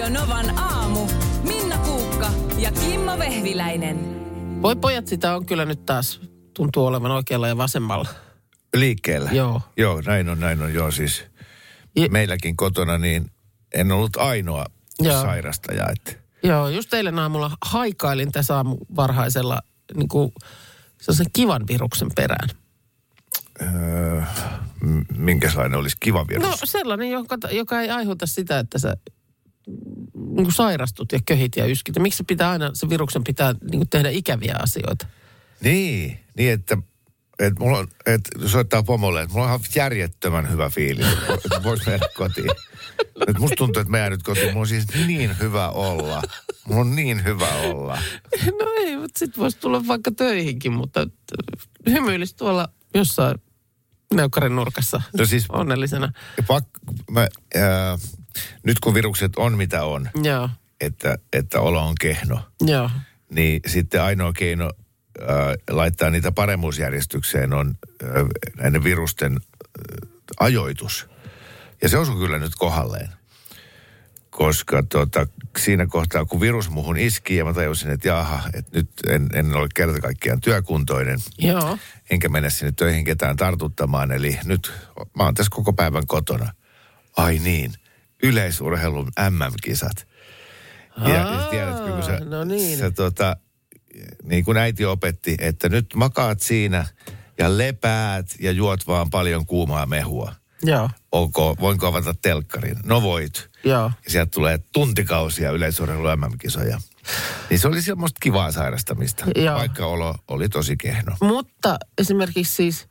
Radio 0.00 0.20
Novan 0.20 0.58
aamu. 0.58 1.06
Minna 1.42 1.78
Kuukka 1.78 2.30
ja 2.58 2.72
Kimmo 2.72 3.18
Vehviläinen. 3.18 3.96
Voi 4.62 4.76
pojat, 4.76 5.06
sitä 5.06 5.36
on 5.36 5.46
kyllä 5.46 5.64
nyt 5.64 5.86
taas, 5.86 6.20
tuntuu 6.54 6.86
olevan 6.86 7.10
oikealla 7.10 7.48
ja 7.48 7.56
vasemmalla. 7.56 8.08
Liikkeellä? 8.74 9.30
Joo. 9.32 9.62
Joo, 9.76 10.00
näin 10.06 10.28
on, 10.28 10.40
näin 10.40 10.62
on. 10.62 10.74
Joo, 10.74 10.90
siis 10.90 11.24
Je- 12.00 12.08
meilläkin 12.08 12.56
kotona 12.56 12.98
niin 12.98 13.30
en 13.74 13.92
ollut 13.92 14.16
ainoa 14.16 14.66
Joo. 14.98 15.22
sairastaja. 15.22 15.86
Että 15.90 16.12
Joo, 16.42 16.68
just 16.68 16.94
eilen 16.94 17.18
aamulla 17.18 17.50
haikailin 17.64 18.32
tässä 18.32 18.56
aamu 18.56 18.76
varhaisella 18.96 19.60
niin 19.94 20.08
kuin 20.08 20.32
sellaisen 21.00 21.26
kivan 21.32 21.66
viruksen 21.68 22.08
perään. 22.16 22.48
öö, 23.62 24.22
minkälainen 25.16 25.78
olisi 25.78 25.96
kiva 26.00 26.28
virus? 26.28 26.48
No 26.48 26.56
sellainen, 26.64 27.10
joka, 27.10 27.38
joka 27.50 27.80
ei 27.80 27.90
aiheuta 27.90 28.26
sitä, 28.26 28.58
että 28.58 28.78
sä 28.78 28.96
niin 30.14 30.44
kuin 30.44 30.52
sairastut 30.52 31.12
ja 31.12 31.18
köhit 31.26 31.56
ja 31.56 31.66
yskit. 31.66 31.96
Ja 31.96 32.02
miksi 32.02 32.16
se 32.16 32.24
pitää 32.24 32.50
aina, 32.50 32.70
se 32.74 32.88
viruksen 32.88 33.24
pitää 33.24 33.52
niin 33.52 33.78
kuin 33.78 33.88
tehdä 33.88 34.10
ikäviä 34.10 34.56
asioita? 34.62 35.06
Niin, 35.60 36.20
niin 36.36 36.52
että, 36.52 36.78
että 37.38 37.60
mulla 37.60 37.78
on, 37.78 37.88
että 38.06 38.48
soittaa 38.48 38.82
pomolle, 38.82 39.22
että 39.22 39.34
mulla 39.34 39.46
on 39.46 39.50
ihan 39.50 39.60
järjettömän 39.74 40.50
hyvä 40.50 40.70
fiilis, 40.70 41.06
että 41.44 41.62
voisi 41.62 41.90
mennä 41.90 42.06
kotiin. 42.16 42.50
Että 43.28 43.40
musta 43.40 43.56
tuntuu, 43.56 43.80
että 43.80 43.90
mä 43.90 43.98
jään 43.98 44.12
nyt 44.12 44.22
kotiin. 44.22 44.46
Mulla 44.46 44.60
on 44.60 44.66
siis 44.66 44.86
niin 45.06 45.38
hyvä 45.38 45.70
olla. 45.70 46.22
Mulla 46.68 46.80
on 46.80 46.96
niin 46.96 47.24
hyvä 47.24 47.48
olla. 47.48 47.98
No 48.46 48.72
ei, 48.78 48.96
mutta 48.96 49.18
sit 49.18 49.38
voisi 49.38 49.58
tulla 49.58 49.86
vaikka 49.86 50.10
töihinkin, 50.10 50.72
mutta 50.72 51.06
hymyilisi 51.90 52.36
tuolla 52.36 52.68
jossain 52.94 53.38
neukkarin 54.14 54.56
nurkassa 54.56 55.02
No 55.18 55.26
siis 55.26 55.44
onnellisena. 55.48 56.12
Pak, 56.46 56.64
mä, 57.10 57.20
ää, 57.54 57.98
nyt 58.62 58.80
kun 58.80 58.94
virukset 58.94 59.32
on 59.36 59.56
mitä 59.56 59.84
on, 59.84 60.10
Joo, 60.22 60.48
että, 60.80 61.18
että 61.32 61.60
olo 61.60 61.86
on 61.86 61.94
kehno, 62.00 62.40
joo. 62.60 62.90
niin 63.30 63.60
sitten 63.66 64.02
ainoa 64.02 64.32
keino 64.32 64.70
ää, 65.20 65.54
laittaa 65.70 66.10
niitä 66.10 66.32
paremmuusjärjestykseen 66.32 67.52
on 67.52 67.74
ää, 68.02 68.10
näiden 68.56 68.84
virusten 68.84 69.32
ää, 69.32 69.38
ajoitus. 70.40 71.08
Ja 71.82 71.88
se 71.88 71.98
osui 71.98 72.16
kyllä 72.16 72.38
nyt 72.38 72.54
kohdalleen. 72.54 73.08
Koska 74.30 74.82
tota, 74.82 75.26
siinä 75.58 75.86
kohtaa, 75.86 76.24
kun 76.24 76.40
virus 76.40 76.70
muhun 76.70 76.96
iski 76.96 77.36
ja 77.36 77.44
mä 77.44 77.52
tajusin, 77.52 77.90
että 77.90 78.08
jaha, 78.08 78.42
että 78.54 78.78
nyt 78.78 78.90
en, 79.08 79.28
en 79.32 79.54
ole 79.54 79.68
kerta 79.74 80.00
kaikkiaan 80.00 80.40
työkuntoinen, 80.40 81.18
Joo. 81.38 81.78
enkä 82.10 82.28
mennä 82.28 82.50
sinne 82.50 82.72
töihin 82.72 83.04
ketään 83.04 83.36
tartuttamaan. 83.36 84.12
Eli 84.12 84.38
nyt 84.44 84.72
mä 85.16 85.24
oon 85.24 85.34
tässä 85.34 85.50
koko 85.54 85.72
päivän 85.72 86.06
kotona. 86.06 86.52
Ai 87.16 87.38
niin, 87.38 87.72
yleisurheilun 88.22 89.10
MM-kisat. 89.30 90.06
Ja, 91.08 91.28
Aa, 91.28 91.50
tiedätkö, 91.50 91.92
kun 91.92 92.02
sä, 92.02 92.20
no 92.24 92.44
niin. 92.44 92.78
sä 92.78 92.90
tota, 92.90 93.36
niin 94.22 94.44
kuin 94.44 94.56
äiti 94.56 94.84
opetti, 94.84 95.36
että 95.40 95.68
nyt 95.68 95.86
makaat 95.94 96.40
siinä 96.40 96.84
ja 97.38 97.58
lepäät 97.58 98.26
ja 98.40 98.52
juot 98.52 98.86
vaan 98.86 99.10
paljon 99.10 99.46
kuumaa 99.46 99.86
mehua. 99.86 100.32
Joo, 100.62 100.90
Ok, 101.12 101.36
voinko 101.60 101.86
avata 101.86 102.14
telkkarin? 102.22 102.76
No 102.84 103.02
voit. 103.02 103.50
joo. 103.64 103.90
Ja 104.04 104.10
sieltä 104.10 104.30
tulee 104.30 104.58
tuntikausia 104.72 105.50
yleisurheilun 105.50 106.18
MM-kisoja. 106.18 106.80
Niin 107.50 107.58
se 107.60 107.68
oli 107.68 107.82
semmoista 107.82 108.18
kivaa 108.22 108.52
sairastamista, 108.52 109.24
Joo. 109.36 109.54
vaikka 109.58 109.86
olo 109.86 110.14
oli 110.28 110.48
tosi 110.48 110.76
kehno. 110.76 111.16
Mutta 111.20 111.78
esimerkiksi 111.98 112.54
siis 112.54 112.88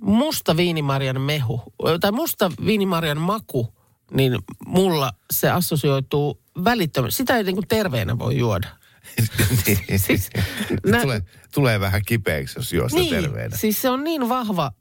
musta 0.00 0.56
viinimarjan 0.56 1.20
mehu, 1.20 1.62
tai 2.00 2.12
musta 2.12 2.50
viinimarjan 2.66 3.20
maku, 3.20 3.75
niin 4.10 4.38
mulla 4.66 5.12
se 5.32 5.50
assosioituu 5.50 6.42
välittömästi. 6.64 7.16
Sitä 7.16 7.36
ei 7.36 7.44
niin 7.44 7.56
kuin 7.56 7.68
terveenä 7.68 8.18
voi 8.18 8.38
juoda. 8.38 8.68
niin, 9.66 9.98
Siis 10.06 10.30
nä- 10.86 11.02
tulee, 11.02 11.22
tulee 11.54 11.80
vähän 11.80 12.02
kipeäksi, 12.06 12.58
jos 12.58 12.72
juosta 12.72 12.98
niin, 12.98 13.14
terveenä. 13.14 13.56
siis 13.56 13.82
se 13.82 13.90
on 13.90 14.04
niin 14.04 14.28
vahva, 14.28 14.72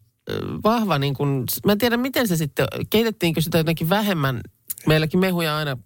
vahva 0.64 1.00
niin 1.00 1.14
kuin, 1.14 1.44
mä 1.66 1.72
en 1.72 1.78
tiedä 1.78 1.98
miten 1.98 2.28
se 2.28 2.38
sitten, 2.38 2.68
keitettiinkö 2.90 3.42
sitä 3.42 3.58
jotenkin 3.58 3.90
vähemmän. 3.90 4.42
Meilläkin 4.88 5.20
mehuja 5.20 5.58
aina 5.58 5.78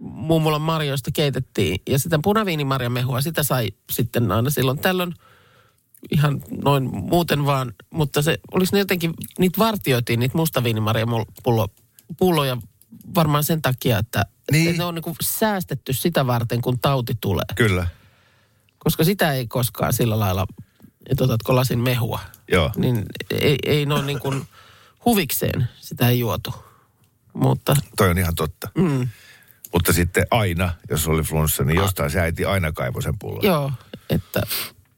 mummolan 0.00 0.62
marjoista 0.62 1.10
keitettiin 1.14 1.78
ja 1.88 1.98
sitä 1.98 2.18
punaviinimarjan 2.22 2.92
mehua, 2.92 3.20
sitä 3.20 3.42
sai 3.42 3.68
sitten 3.90 4.32
aina 4.32 4.50
silloin 4.50 4.78
tällöin 4.78 5.14
ihan 6.10 6.42
noin 6.64 6.84
muuten 6.92 7.46
vaan, 7.46 7.72
mutta 7.90 8.22
se 8.22 8.38
olisi 8.52 8.72
ne 8.72 8.78
jotenkin, 8.78 9.14
niitä 9.38 9.58
vartioitiin, 9.58 10.20
niitä 10.20 10.36
mustaviinimarjan 10.36 11.08
pullo, 11.42 11.68
pulloja 12.18 12.56
varmaan 13.14 13.44
sen 13.44 13.62
takia, 13.62 13.98
että, 13.98 14.24
Niin. 14.52 14.68
että 14.70 14.78
ne 14.82 14.84
on 14.84 14.94
niin 14.94 15.02
kuin 15.02 15.16
säästetty 15.22 15.92
sitä 15.92 16.26
varten, 16.26 16.62
kun 16.62 16.78
tauti 16.78 17.16
tulee. 17.20 17.44
Kyllä, 17.56 17.86
Koska 18.78 19.04
sitä 19.04 19.32
ei 19.32 19.46
koskaan 19.46 19.92
sillä 19.92 20.18
lailla, 20.18 20.46
että 21.10 21.24
otatko 21.24 21.54
lasin 21.56 21.78
mehua, 21.78 22.20
joo. 22.52 22.70
niin 22.76 23.04
ei, 23.30 23.56
ei 23.66 23.86
ne 23.86 23.94
ole 23.94 24.04
niin 24.04 24.20
kuin 24.20 24.46
huvikseen 25.04 25.68
sitä 25.80 26.08
ei 26.08 26.18
juotu. 26.18 26.54
Mutta 27.34 27.76
Toi 27.96 28.10
on 28.10 28.18
ihan 28.18 28.34
totta. 28.34 28.70
mm, 28.74 29.08
Mutta 29.72 29.92
sitten 29.92 30.26
aina, 30.30 30.74
jos 30.90 31.06
oli 31.08 31.22
flunssa, 31.22 31.64
niin 31.64 31.76
jostain 31.76 32.10
se 32.10 32.20
äiti 32.20 32.44
aina 32.44 32.72
kaivoi 32.72 33.02
sen 33.02 33.18
pullon. 33.18 33.44
joo, 33.44 33.72
että 34.10 34.40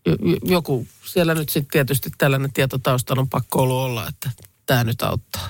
jo- 0.06 0.16
jo- 0.22 0.38
joku 0.42 0.86
siellä 1.06 1.34
nyt 1.34 1.48
sitten 1.48 1.70
tietysti 1.72 2.10
tällainen 2.18 2.52
tieto 2.52 2.78
taustalla 2.78 3.20
on 3.20 3.28
pakko 3.28 3.62
ollut 3.62 3.76
olla, 3.76 4.08
että 4.08 4.30
tämä 4.66 4.84
nyt 4.84 5.02
auttaa. 5.02 5.48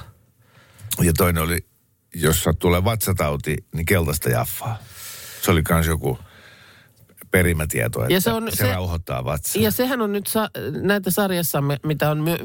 Ja 1.02 1.12
toinen 1.12 1.42
oli, 1.42 1.64
jos 2.14 2.42
sattuu 2.42 2.68
tulee 2.68 2.84
vatsatauti, 2.84 3.56
niin 3.74 3.86
keltaista 3.86 4.30
jaffaa. 4.30 4.78
Se 5.42 5.50
oli 5.50 5.62
myös 5.70 5.86
joku 5.86 6.18
perimätieto, 7.30 8.02
että 8.02 8.14
Ja 8.14 8.20
se 8.20 8.32
on- 8.32 8.50
se, 8.50 8.56
se- 8.56 8.72
rauhoittaa 8.72 9.24
vatsaa. 9.24 9.62
Ja 9.62 9.70
sehän 9.70 10.00
on 10.00 10.12
nyt 10.12 10.26
sa- 10.26 10.50
näitä 10.82 11.10
sarjassamme, 11.10 11.78
mitä 11.82 12.10
on 12.10 12.18
myö, 12.18 12.38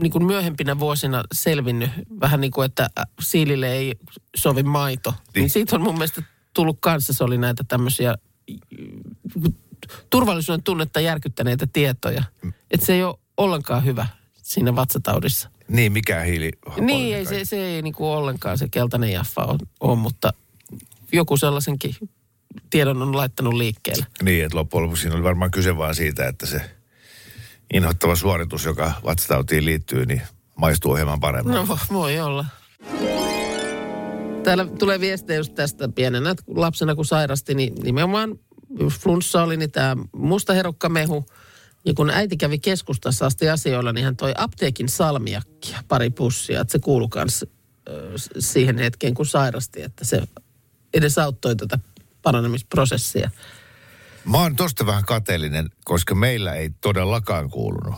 niin 0.00 0.10
kuin 0.12 0.24
myöhempinä 0.24 0.78
vuosina 0.78 1.24
selvinnyt, 1.34 1.90
vähän 2.20 2.40
niin 2.40 2.50
kuin, 2.50 2.64
että 2.66 2.82
äh, 2.98 3.04
siilille 3.20 3.72
ei 3.72 3.94
sovi 4.36 4.62
maito. 4.62 5.10
Niin. 5.10 5.20
Niin. 5.34 5.50
siitä 5.50 5.76
on 5.76 5.82
mun 5.82 5.94
mielestä 5.94 6.22
tullut 6.54 6.78
kanssa, 6.80 7.12
se 7.12 7.24
oli 7.24 7.38
näitä 7.38 7.64
tämmöisiä 7.68 8.14
turvallisuuden 10.10 10.62
tunnetta 10.62 11.00
järkyttäneitä 11.00 11.66
tietoja. 11.72 12.24
Että 12.70 12.86
se 12.86 12.92
ei 12.94 13.04
ole 13.04 13.14
ollenkaan 13.36 13.84
hyvä 13.84 14.06
siinä 14.42 14.76
vatsataudissa. 14.76 15.50
Niin, 15.68 15.92
mikä 15.92 16.20
hiili. 16.20 16.52
Niin, 16.80 17.16
ei, 17.16 17.26
se, 17.26 17.44
se 17.44 17.66
ei 17.66 17.82
niin 17.82 17.94
kuin 17.94 18.08
ollenkaan 18.08 18.58
se 18.58 18.68
keltainen 18.70 19.12
jaffa 19.12 19.56
ole, 19.80 19.98
mutta 19.98 20.32
joku 21.12 21.36
sellaisenkin 21.36 21.94
tiedon 22.70 23.02
on 23.02 23.16
laittanut 23.16 23.54
liikkeelle. 23.54 24.06
Niin, 24.22 24.44
että 24.44 24.58
loppujen 24.58 24.84
lopuksi 24.84 25.02
siinä 25.02 25.16
oli 25.16 25.24
varmaan 25.24 25.50
kyse 25.50 25.76
vaan 25.76 25.94
siitä, 25.94 26.28
että 26.28 26.46
se 26.46 26.60
inhottava 27.74 28.16
suoritus, 28.16 28.64
joka 28.64 28.92
vatsatautiin 29.04 29.64
liittyy, 29.64 30.06
niin 30.06 30.22
maistuu 30.56 30.94
hieman 30.94 31.20
paremmin. 31.20 31.54
No 31.54 31.64
vo- 31.64 31.92
voi 31.92 32.20
olla. 32.20 32.44
Täällä 34.42 34.66
tulee 34.78 35.00
viestejä 35.00 35.36
just 35.36 35.54
tästä 35.54 35.88
pienenä, 35.88 36.30
että 36.30 36.44
kun 36.44 36.60
lapsena 36.60 36.94
kun 36.94 37.04
sairasti, 37.04 37.54
niin 37.54 37.74
nimenomaan 37.82 38.38
flunssa 39.00 39.42
oli, 39.42 39.56
niin 39.56 39.70
tämä 39.70 39.96
musta 40.16 40.52
herukkamehu. 40.52 41.26
Ja 41.84 41.94
kun 41.94 42.10
äiti 42.10 42.36
kävi 42.36 42.58
keskustassa 42.58 43.26
asti 43.26 43.48
asioilla, 43.48 43.92
niin 43.92 44.04
hän 44.04 44.16
toi 44.16 44.34
apteekin 44.36 44.88
salmiakkia 44.88 45.82
pari 45.88 46.10
pussia. 46.10 46.60
Että 46.60 46.72
se 46.72 46.78
kuului 46.78 47.08
myös 47.16 47.44
siihen 48.38 48.78
hetkeen, 48.78 49.14
kun 49.14 49.26
sairasti, 49.26 49.82
että 49.82 50.04
se 50.04 50.22
edesauttoi 50.94 51.56
tätä 51.56 51.78
paranemisprosessia. 52.22 53.30
Mä 54.24 54.38
oon 54.38 54.56
tosta 54.56 54.86
vähän 54.86 55.04
kateellinen, 55.04 55.70
koska 55.84 56.14
meillä 56.14 56.54
ei 56.54 56.70
todellakaan 56.80 57.50
kuulunut. 57.50 57.94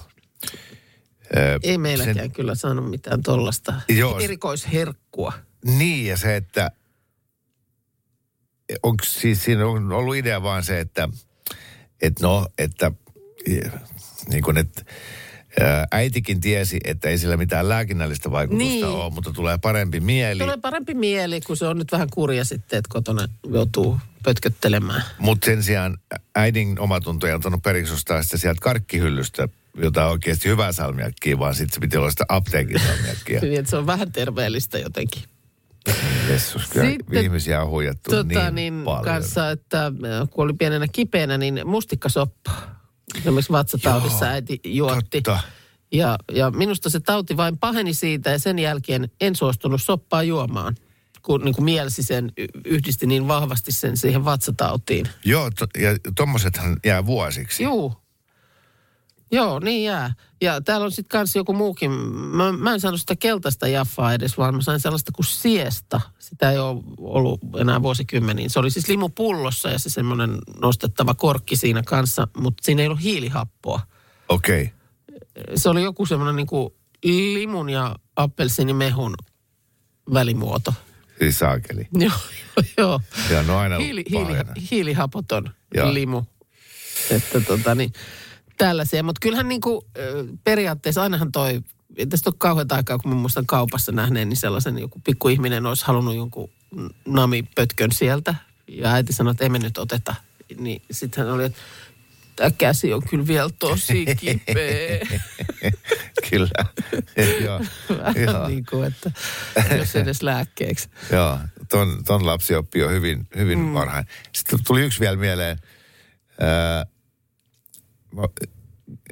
Öö, 1.37 1.59
Ei 1.63 1.79
meilläkään 1.79 2.17
sen... 2.17 2.33
kyllä 2.33 2.55
saanut 2.55 2.91
mitään 2.91 3.23
tollasta 3.23 3.75
Joo. 3.89 4.19
erikoisherkkua. 4.19 5.33
Niin, 5.65 6.07
ja 6.07 6.17
se, 6.17 6.37
että 6.37 6.71
onko 8.83 9.05
siis 9.05 9.45
siinä 9.45 9.67
on 9.67 9.93
ollut 9.93 10.17
idea 10.17 10.43
vaan 10.43 10.65
se, 10.65 10.81
että, 10.81 11.09
että 12.03 12.27
no, 12.27 12.49
että 12.59 12.93
niin 14.29 14.43
kuin, 14.43 14.57
että 14.57 14.85
äitikin 15.93 16.41
tiesi, 16.41 16.79
että 16.85 17.09
ei 17.09 17.19
sillä 17.19 17.37
mitään 17.37 17.69
lääkinnällistä 17.69 18.31
vaikutusta 18.31 18.69
Niin. 18.69 18.85
ole, 18.85 19.13
mutta 19.13 19.33
tulee 19.33 19.59
parempi 19.59 20.01
mieli. 20.01 20.39
Tulee 20.41 20.57
parempi 20.63 20.95
mieli, 20.95 21.41
kun 21.41 21.57
se 21.57 21.67
on 21.67 21.79
nyt 21.79 21.93
vähän 21.93 22.09
kurja 22.13 22.45
sitten, 22.45 22.79
että 22.79 22.89
kotona 22.93 23.29
joutuu 23.53 24.01
pötköttelemään. 24.25 25.03
Mutta 25.19 25.45
sen 25.45 25.63
sijaan 25.63 25.99
äidin 26.35 26.79
omatunto 26.81 27.27
ei 27.27 27.33
antanut 27.33 27.63
periksi 27.63 27.93
ostaa 27.95 28.23
sitä 28.23 28.37
sieltä 28.39 28.61
karkkihyllystä, 28.61 29.49
jota 29.83 30.07
oikeasti 30.07 30.49
hyvää 30.49 30.73
salmiakkia, 30.73 31.39
vaan 31.39 31.55
sitten 31.55 31.75
se 31.75 31.81
piti 31.81 31.97
olla 31.97 32.11
sitä 32.11 32.25
apteekin 32.29 32.81
salmiakkia. 32.81 33.41
Niin, 33.47 33.67
se 33.67 33.77
on 33.77 33.87
vähän 33.87 34.13
terveellistä 34.13 34.79
jotenkin. 34.79 35.23
Jessus, 36.29 36.67
kyllä 36.69 36.91
Sitten, 36.91 37.23
ihmisiä 37.25 37.63
on 37.63 37.69
huijattu 37.71 38.11
Tota, 38.11 38.51
niin, 38.51 38.55
niin 38.55 38.85
paljon. 38.85 39.05
kanssa, 39.05 39.51
että 39.51 39.93
kun 40.31 40.45
oli 40.45 40.53
pienenä 40.53 40.87
kipeänä, 40.93 41.39
niin 41.39 41.61
mustikkasoppa. 41.65 42.53
Esimerkiksi 43.15 43.53
vatsataudissa 43.53 44.25
Joo, 44.25 44.35
äiti 44.35 44.61
juotti. 44.65 45.23
Totta. 45.23 45.41
Ja, 45.93 46.19
ja 46.33 46.51
minusta 46.51 46.91
se 46.91 47.01
tauti 47.01 47.37
vain 47.37 47.59
paheni 47.59 47.95
siitä 47.95 48.31
ja 48.31 48.39
sen 48.39 48.59
jälkeen 48.59 49.11
en 49.21 49.37
suostunut 49.37 49.83
soppaa 49.83 50.23
juomaan. 50.23 50.77
kun 51.23 51.41
niin 51.45 51.55
kuin 51.55 51.65
mielsi 51.65 52.03
sen, 52.03 52.33
yhdisti 52.65 53.07
niin 53.07 53.29
vahvasti 53.29 53.73
sen 53.73 53.97
siihen 53.97 54.25
vatsatautiin. 54.25 55.09
Joo, 55.25 55.51
to, 55.51 55.67
ja 55.79 55.91
tommosethan 56.17 56.77
jää 56.85 57.07
vuosiksi. 57.07 57.63
Juu. 57.63 58.06
Joo, 59.33 59.59
niin 59.59 59.85
jää. 59.85 60.15
Ja 60.41 60.61
täällä 60.61 60.85
on 60.85 60.93
sitten 60.93 61.19
kans 61.19 61.37
joku 61.37 61.53
muukin. 61.53 61.91
Mä, 61.91 62.53
mä 62.53 62.75
en 62.75 62.81
saanut 62.81 63.01
sitä 63.01 63.17
keltaista 63.17 63.69
jaffaa 63.69 64.15
edes, 64.15 64.39
vaan 64.39 64.55
mä 64.55 64.63
sain 64.63 64.81
sellaista 64.81 65.13
kuin 65.13 65.27
siesta. 65.27 66.01
Sitä 66.19 66.51
ei 66.51 66.59
ole 66.59 66.83
ollut 66.99 67.41
enää 67.61 67.83
vuosikymmeniin. 67.83 68.51
Se 68.51 68.59
oli 68.59 68.71
siis 68.71 68.89
limupullossa 68.89 69.71
ja 69.71 69.79
se 69.79 69.91
semmoinen 69.91 70.39
nostettava 70.61 71.15
korkki 71.15 71.57
siinä 71.57 71.83
kanssa, 71.83 72.29
mutta 72.37 72.65
siinä 72.65 72.83
ei 72.83 72.89
ollut 72.89 73.03
hiilihappoa. 73.03 73.81
Okei. 74.29 74.63
Okay. 74.63 75.57
Se 75.57 75.69
oli 75.69 75.83
joku 75.83 76.07
semmoinen 76.07 76.37
niin 76.37 76.47
kuin 76.47 76.75
limun 77.03 77.71
ja 77.71 77.97
appelsiinimehun 78.17 79.15
välimuoto. 80.15 80.75
Siis 81.19 81.39
saakeli. 81.39 81.89
Joo, 82.05 82.13
joo. 82.79 83.01
Ja 83.31 83.43
no 83.43 83.59
aina 83.59 83.79
Hiili, 83.79 84.05
hiili, 84.11 84.37
hiilihapoton 84.71 85.51
Joo. 85.75 85.95
limu. 85.95 86.23
Että 87.11 87.41
tota 87.41 87.75
niin, 87.75 87.93
tällaisia. 88.57 89.03
Mutta 89.03 89.21
kyllähän 89.21 89.49
niinku, 89.49 89.87
ö, 89.99 90.27
periaatteessa 90.45 91.03
ainahan 91.03 91.33
toi, 91.33 91.61
ei 91.97 92.07
tästä 92.07 92.31
ole 92.31 92.35
kauhean 92.39 92.67
aikaa, 92.71 92.99
kun 92.99 93.11
mä 93.11 93.17
muistan 93.21 93.47
kaupassa 93.47 93.93
nähneen, 93.93 94.29
niin 94.29 94.37
sellaisen 94.37 94.79
joku 94.79 95.01
pikkuihminen 95.05 95.67
olisi 95.67 95.87
halunnut 95.87 96.17
jonkun 96.17 96.51
namipötkön 97.07 97.93
sieltä. 97.93 98.35
Ja 98.69 98.93
äiti 98.93 99.13
sanoi, 99.13 99.31
että 99.31 99.45
emme 99.45 99.59
nyt 99.59 99.79
oteta. 99.79 100.15
Niin 100.59 100.83
sitten 100.91 101.25
hän 101.25 101.35
oli, 101.35 101.45
että 101.45 101.59
tämä 102.37 102.51
käsi 102.59 102.93
on 102.93 103.03
kyllä 103.11 103.27
vielä 103.27 103.51
tosi 103.59 104.07
kipeä. 104.21 105.07
Kyllä. 106.31 106.49
joo. 107.45 108.49
niin 108.49 108.67
kuin, 108.71 108.87
että 108.87 109.11
jos 109.79 109.97
edes 109.97 110.23
lääkkeeksi. 110.23 110.89
Joo, 111.13 111.39
ton, 111.69 112.05
ton 112.05 112.27
lapsi 112.27 112.55
oppii 112.55 112.83
jo 112.83 112.89
hyvin, 112.89 113.29
hyvin 113.37 113.59
mm. 113.59 113.73
varhain. 113.73 114.07
Sitten 114.33 114.59
tuli 114.67 114.83
yksi 114.83 115.01
vielä 115.01 115.17
mieleen. 115.17 115.59
Mä- 116.41 116.96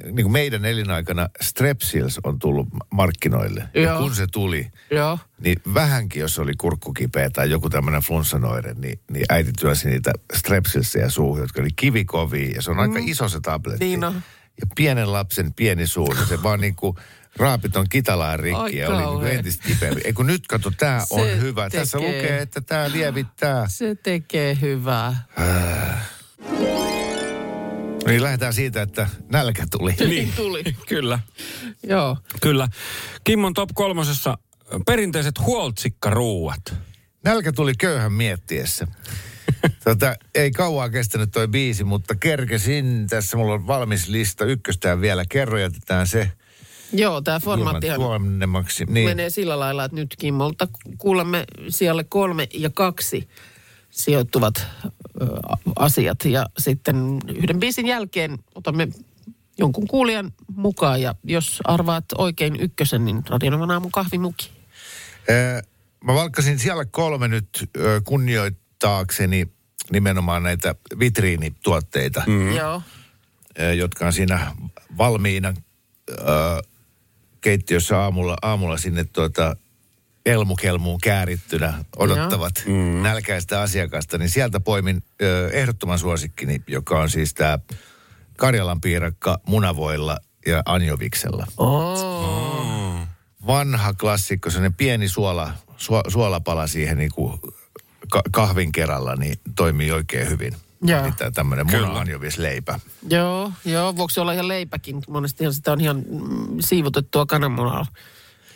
niin 0.03 0.23
kuin 0.23 0.31
meidän 0.31 0.65
elinaikana 0.65 1.29
Strepsils 1.41 2.19
on 2.23 2.39
tullut 2.39 2.67
markkinoille. 2.91 3.69
Ja 3.73 3.81
Joo. 3.81 3.99
kun 3.99 4.15
se 4.15 4.27
tuli, 4.27 4.71
Joo. 4.91 5.19
niin 5.39 5.57
vähänkin, 5.73 6.19
jos 6.19 6.39
oli 6.39 6.53
kurkku 6.57 6.93
kipeä 6.93 7.29
tai 7.29 7.49
joku 7.49 7.69
tämmöinen 7.69 8.01
flunssanoire, 8.01 8.73
niin, 8.73 8.99
niin 9.11 9.25
äiti 9.29 9.51
työsi 9.59 9.89
niitä 9.89 10.13
Strepsilsia 10.33 11.09
suuhun, 11.09 11.39
jotka 11.39 11.61
oli 11.61 11.69
kivikovia. 11.75 12.51
Ja 12.55 12.61
se 12.61 12.71
on 12.71 12.79
aika 12.79 12.99
iso 13.01 13.29
se 13.29 13.39
tabletti. 13.39 13.85
Niin 13.85 14.03
on. 14.03 14.13
Ja 14.61 14.67
pienen 14.75 15.11
lapsen 15.11 15.53
pieni 15.53 15.87
suu, 15.87 16.13
niin 16.13 16.27
se 16.27 16.43
vaan 16.43 16.59
niin 16.61 16.75
kuin 16.75 16.95
raapiton 17.37 17.85
kitalaan 17.89 18.39
rikki 18.39 18.77
ja 18.77 18.89
oli 18.89 18.97
niin 18.97 19.09
kuin 19.09 19.27
entistä 19.27 19.67
kipeämpi. 19.67 20.01
Ei 20.05 20.13
kun 20.13 20.27
nyt 20.27 20.47
kato, 20.47 20.71
tämä 20.71 21.01
on 21.09 21.25
Se 21.25 21.39
hyvä. 21.39 21.69
Tässä 21.69 21.97
tekee. 21.97 22.21
lukee, 22.21 22.41
että 22.41 22.61
tämä 22.61 22.91
lievittää. 22.91 23.67
Se 23.67 23.95
tekee 23.95 24.57
hyvää. 24.61 25.25
Niin 28.07 28.23
lähdetään 28.23 28.53
siitä, 28.53 28.81
että 28.81 29.09
nälkä 29.31 29.65
tuli. 29.71 29.93
Niin 29.99 30.33
tuli. 30.35 30.63
Kyllä, 30.89 31.19
Joo. 31.83 32.17
kyllä. 32.41 32.67
Kimmon 33.23 33.53
top 33.53 33.69
kolmosessa 33.73 34.37
perinteiset 34.85 35.39
huoltsikkaruuat. 35.39 36.73
Nälkä 37.23 37.51
tuli 37.51 37.73
köyhän 37.77 38.13
miettiessä. 38.13 38.87
Tota, 39.83 40.15
ei 40.35 40.51
kauaa 40.51 40.89
kestänyt 40.89 41.31
toi 41.31 41.47
biisi, 41.47 41.83
mutta 41.83 42.15
kerkesin. 42.15 43.07
Tässä 43.09 43.37
mulla 43.37 43.53
on 43.53 43.67
valmis 43.67 44.07
lista. 44.07 44.45
Ykköstään 44.45 45.01
vielä. 45.01 45.25
Kerro, 45.29 45.57
jätetään 45.57 46.07
se. 46.07 46.31
Joo, 46.93 47.21
tämä 47.21 47.39
formaattihan 47.39 47.99
Tuonnemmaksi. 47.99 48.85
Niin. 48.85 49.09
menee 49.09 49.29
sillä 49.29 49.59
lailla, 49.59 49.85
että 49.85 49.95
nyt 49.95 50.15
Kimmolta 50.19 50.67
kuulemme 50.97 51.45
siellä 51.69 52.03
kolme 52.03 52.47
ja 52.53 52.69
kaksi 52.69 53.27
sijoittuvat 53.95 54.55
ö, 54.57 55.25
asiat. 55.75 56.25
Ja 56.25 56.45
sitten 56.57 57.19
yhden 57.35 57.59
biisin 57.59 57.87
jälkeen 57.87 58.39
otamme 58.55 58.87
jonkun 59.57 59.87
kuulijan 59.87 60.33
mukaan. 60.55 61.01
Ja 61.01 61.15
jos 61.23 61.59
arvaat 61.63 62.05
oikein 62.17 62.55
ykkösen, 62.59 63.05
niin 63.05 63.23
Radionovan 63.29 63.71
aamun 63.71 63.91
kahvimuki. 63.91 64.49
Mä 66.03 66.13
valkkasin 66.13 66.59
siellä 66.59 66.85
kolme 66.85 67.27
nyt 67.27 67.69
ö, 67.77 68.01
kunnioittaakseni 68.05 69.47
nimenomaan 69.91 70.43
näitä 70.43 70.75
vitriinituotteita, 70.99 72.23
mm. 72.27 72.55
Joo. 72.55 72.81
jotka 73.77 74.05
on 74.05 74.13
siinä 74.13 74.55
valmiina 74.97 75.53
ö, 76.09 76.13
keittiössä 77.41 77.99
aamulla, 77.99 78.37
aamulla 78.41 78.77
sinne 78.77 79.03
tuota 79.03 79.55
elmukelmuun 80.25 80.99
käärittynä 81.01 81.73
odottavat 81.97 82.63
mm. 82.67 83.03
nälkäistä 83.03 83.61
asiakasta, 83.61 84.17
niin 84.17 84.29
sieltä 84.29 84.59
poimin 84.59 85.03
ö, 85.21 85.49
ehdottoman 85.53 85.99
suosikkini, 85.99 86.61
joka 86.67 86.99
on 86.99 87.09
siis 87.09 87.33
tämä 87.33 87.59
Karjalan 88.37 88.81
piirakka 88.81 89.39
munavoilla 89.45 90.17
ja 90.45 90.61
anjoviksella. 90.65 91.47
Oh. 91.57 92.99
vanha 93.47 93.93
klassikko, 93.93 94.49
sellainen 94.49 94.73
pieni 94.73 95.07
suola, 95.07 95.51
su, 95.77 95.93
suolapala 96.07 96.67
siihen 96.67 96.97
niin 96.97 97.11
kuin 97.15 97.39
ka, 98.11 98.21
kahvin 98.31 98.71
kerralla, 98.71 99.15
niin 99.15 99.39
toimii 99.55 99.91
oikein 99.91 100.29
hyvin. 100.29 100.55
Joo. 100.81 101.11
Tää 101.17 101.31
tämmöinen 101.31 101.67
Kyllä. 101.67 101.87
muna-anjovisleipä. 101.87 102.79
Joo, 103.09 103.51
joo. 103.65 103.95
Voiko 103.95 104.09
se 104.09 104.21
olla 104.21 104.33
ihan 104.33 104.47
leipäkin? 104.47 105.03
Monestihan 105.07 105.53
sitä 105.53 105.71
on 105.71 105.81
ihan 105.81 105.97
mm, 105.97 106.57
siivotettua 106.59 107.25
kananmunaa 107.25 107.85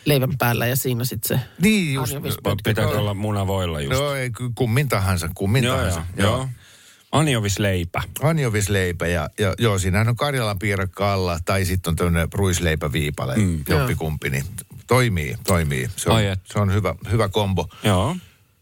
leivän 0.04 0.38
päällä 0.38 0.66
ja 0.66 0.76
siinä 0.76 1.04
sitten 1.04 1.38
se 1.38 1.44
Niin 1.62 1.94
just. 1.94 2.16
Pitääkö 2.64 2.98
olla 2.98 3.14
munavoilla 3.14 3.80
just? 3.80 4.00
No 4.00 4.14
ei, 4.14 4.30
kummin 4.54 4.88
tahansa, 4.88 5.30
kummin 5.34 5.64
joo, 5.64 5.76
tahansa. 5.76 6.02
joo, 6.16 6.30
joo. 6.36 6.48
Anjovisleipä. 7.12 8.02
Anjovisleipä 8.22 9.06
ja, 9.06 9.30
ja 9.38 9.54
joo, 9.58 9.78
siinähän 9.78 10.08
on 10.08 10.16
Karjalan 10.16 10.58
piirakka 10.58 11.12
alla 11.12 11.38
tai 11.44 11.64
sitten 11.64 11.90
on 11.90 11.96
tämmöinen 11.96 12.28
ruisleipäviipale, 12.34 13.36
mm. 13.36 13.64
jompikumpi, 13.68 14.30
niin 14.30 14.44
toimii, 14.86 15.36
toimii. 15.46 15.88
Se 15.96 16.10
on, 16.10 16.16
Ai 16.16 16.26
et. 16.26 16.40
se 16.44 16.58
on 16.58 16.74
hyvä, 16.74 16.94
hyvä 17.10 17.28
kombo. 17.28 17.68
Joo. 17.82 18.16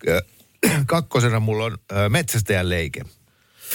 Kakkosena 0.87 1.41
mulla 1.41 1.65
on 1.65 1.79
metsästäjän 2.09 2.69
leike. 2.69 3.05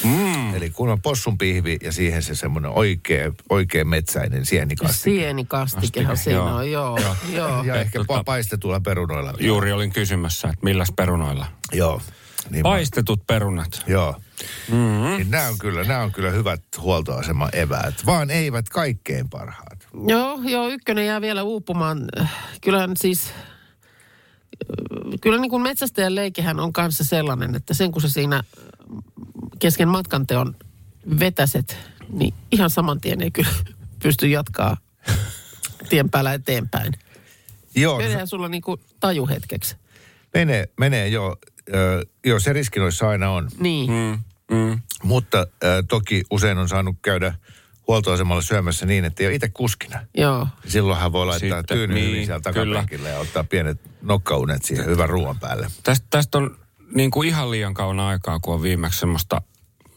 Mm. 0.04 0.56
Eli 0.56 0.70
kun 0.70 0.90
on 0.90 1.02
possun 1.02 1.38
pihvi 1.38 1.78
ja 1.84 1.92
siihen 1.92 2.24
se 2.24 2.36
semmoinen 2.36 2.72
oikea, 2.72 3.32
oikea 3.50 3.86
metsäinen 3.86 4.46
sienikastike. 4.46 5.00
Sienikastikehan 5.04 6.10
Kastike, 6.12 6.24
siinä 6.24 6.38
joo. 6.50 6.56
on, 6.56 6.72
joo. 6.72 7.00
joo. 7.34 7.64
Ja 7.64 7.76
ehkä 7.76 8.00
tota- 8.00 8.20
pa- 8.20 8.24
paistetulla 8.26 8.80
perunoilla. 8.80 9.34
Juuri 9.40 9.72
olin 9.72 9.92
kysymässä, 9.94 10.48
että 10.48 10.64
milläs 10.64 10.92
perunoilla? 10.96 11.46
Joo. 11.72 12.02
Niin 12.50 12.60
mä- 12.60 12.70
Paistetut 12.70 13.28
perunat. 13.28 13.84
Joo. 13.88 14.16
Mm-hmm. 14.72 15.18
Niin 15.18 15.32
nämä 15.32 15.48
on, 15.48 15.58
kyllä, 15.58 15.84
nämä 15.84 16.00
on 16.04 16.12
kyllä 16.12 16.30
hyvät 16.30 16.62
huoltoaseman 16.80 17.50
eväät, 17.54 18.06
vaan 18.06 18.30
eivät 18.30 18.70
kaikkein 18.70 19.30
parhaat. 19.30 19.88
Joo, 20.08 20.40
joo, 20.44 20.68
ykkönen 20.68 21.06
jää 21.06 21.22
vielä 21.22 21.44
uupumaan. 21.44 22.06
Kyllähän 22.62 22.92
siis, 22.98 23.34
kyllä 25.22 25.38
niin 25.38 25.50
kuin 25.52 25.64
metsästäjän 25.64 26.16
leikehän 26.16 26.60
on 26.60 26.74
kanssa 26.74 27.04
sellainen, 27.04 27.56
että 27.56 27.74
sen 27.74 27.92
kun 27.92 28.02
sä 28.02 28.10
siinä 28.10 28.44
kesken 29.64 29.88
matkanteon 29.88 30.56
vetäset, 31.20 31.78
niin 32.10 32.34
ihan 32.52 32.70
saman 32.70 33.02
tien 33.02 33.22
ei 33.22 33.32
kyllä 33.32 33.50
pysty 34.04 34.28
jatkaa 34.28 34.78
tien 35.90 36.10
päällä 36.10 36.34
eteenpäin. 36.34 36.94
Joo, 37.76 37.94
no, 37.94 37.98
Meneehän 37.98 38.28
sulla 38.28 38.50
niin 38.50 38.62
kuin 38.62 38.82
taju 39.00 39.28
hetkeksi. 39.28 39.76
menee, 40.34 40.70
menee 40.80 41.08
joo. 41.08 41.38
Ö, 41.74 42.06
joo, 42.26 42.40
se 42.40 42.54
riski 42.54 42.80
noissa 42.80 43.10
aina 43.10 43.32
on. 43.32 43.50
Niin. 43.60 43.92
Mm, 43.92 44.20
mm. 44.58 44.80
Mutta 45.04 45.48
ö, 45.64 45.84
toki 45.90 46.24
usein 46.32 46.58
on 46.58 46.70
saanut 46.70 46.96
käydä 47.02 47.34
huoltoasemalla 47.88 48.42
syömässä 48.42 48.86
niin, 48.86 49.06
että 49.06 49.24
ei 49.24 49.28
ole 49.28 49.36
itse 49.36 49.50
kuskina. 49.50 50.00
Joo. 50.18 50.48
Silloinhan 50.68 51.12
voi 51.12 51.26
laittaa 51.26 51.60
Sitten, 51.60 51.78
tyynyn 51.78 51.96
niin, 51.96 52.10
hyvin 52.10 52.26
siellä 52.26 52.42
kyllä. 52.54 52.76
takapenkillä 52.80 53.10
ja 53.10 53.20
ottaa 53.20 53.44
pienet 53.44 53.82
nokkaunet 54.02 54.64
siihen 54.64 54.86
hyvän 54.86 55.10
ruoan 55.10 55.40
päälle. 55.40 55.68
Tästä, 55.84 56.08
tästä 56.10 56.38
on 56.38 56.58
niin 56.96 57.12
kuin 57.12 57.30
ihan 57.30 57.52
liian 57.52 57.74
kauan 57.74 58.00
aikaa, 58.00 58.40
kun 58.40 58.54
on 58.54 58.62
viimeksi 58.62 59.00
semmoista 59.00 59.42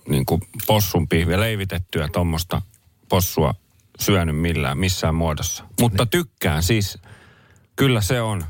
niin 0.08 0.26
kuin 0.26 0.40
possun 0.66 1.08
pihviä, 1.08 1.40
leivitettyä 1.40 2.08
tuommoista 2.12 2.62
possua 3.08 3.54
syönyt 4.00 4.36
millään, 4.40 4.78
missään 4.78 5.14
muodossa. 5.14 5.64
Mutta 5.80 6.06
tykkään 6.06 6.62
siis, 6.62 6.98
kyllä 7.76 8.00
se 8.00 8.20
on, 8.20 8.44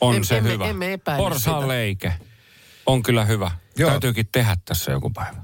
on 0.00 0.16
Em- 0.16 0.24
se 0.24 0.38
emme- 0.38 0.50
hyvä. 0.50 0.66
emme 0.68 0.98
Porsaan 1.16 1.62
sitä. 1.62 1.68
leike 1.68 2.12
on 2.86 3.02
kyllä 3.02 3.24
hyvä. 3.24 3.50
Joo. 3.78 3.90
Täytyykin 3.90 4.28
tehdä 4.32 4.56
tässä 4.64 4.92
joku 4.92 5.10
päivä. 5.10 5.36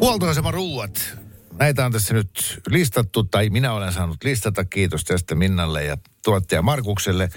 Huoltoaseman 0.00 0.54
ruuat. 0.54 1.18
Näitä 1.58 1.86
on 1.86 1.92
tässä 1.92 2.14
nyt 2.14 2.60
listattu, 2.68 3.24
tai 3.24 3.50
minä 3.50 3.72
olen 3.72 3.92
saanut 3.92 4.24
listata. 4.24 4.64
Kiitos 4.64 5.04
tästä 5.04 5.34
Minnalle 5.34 5.84
ja 5.84 5.96
tuottaja 6.24 6.62
Markukselle. 6.62 7.28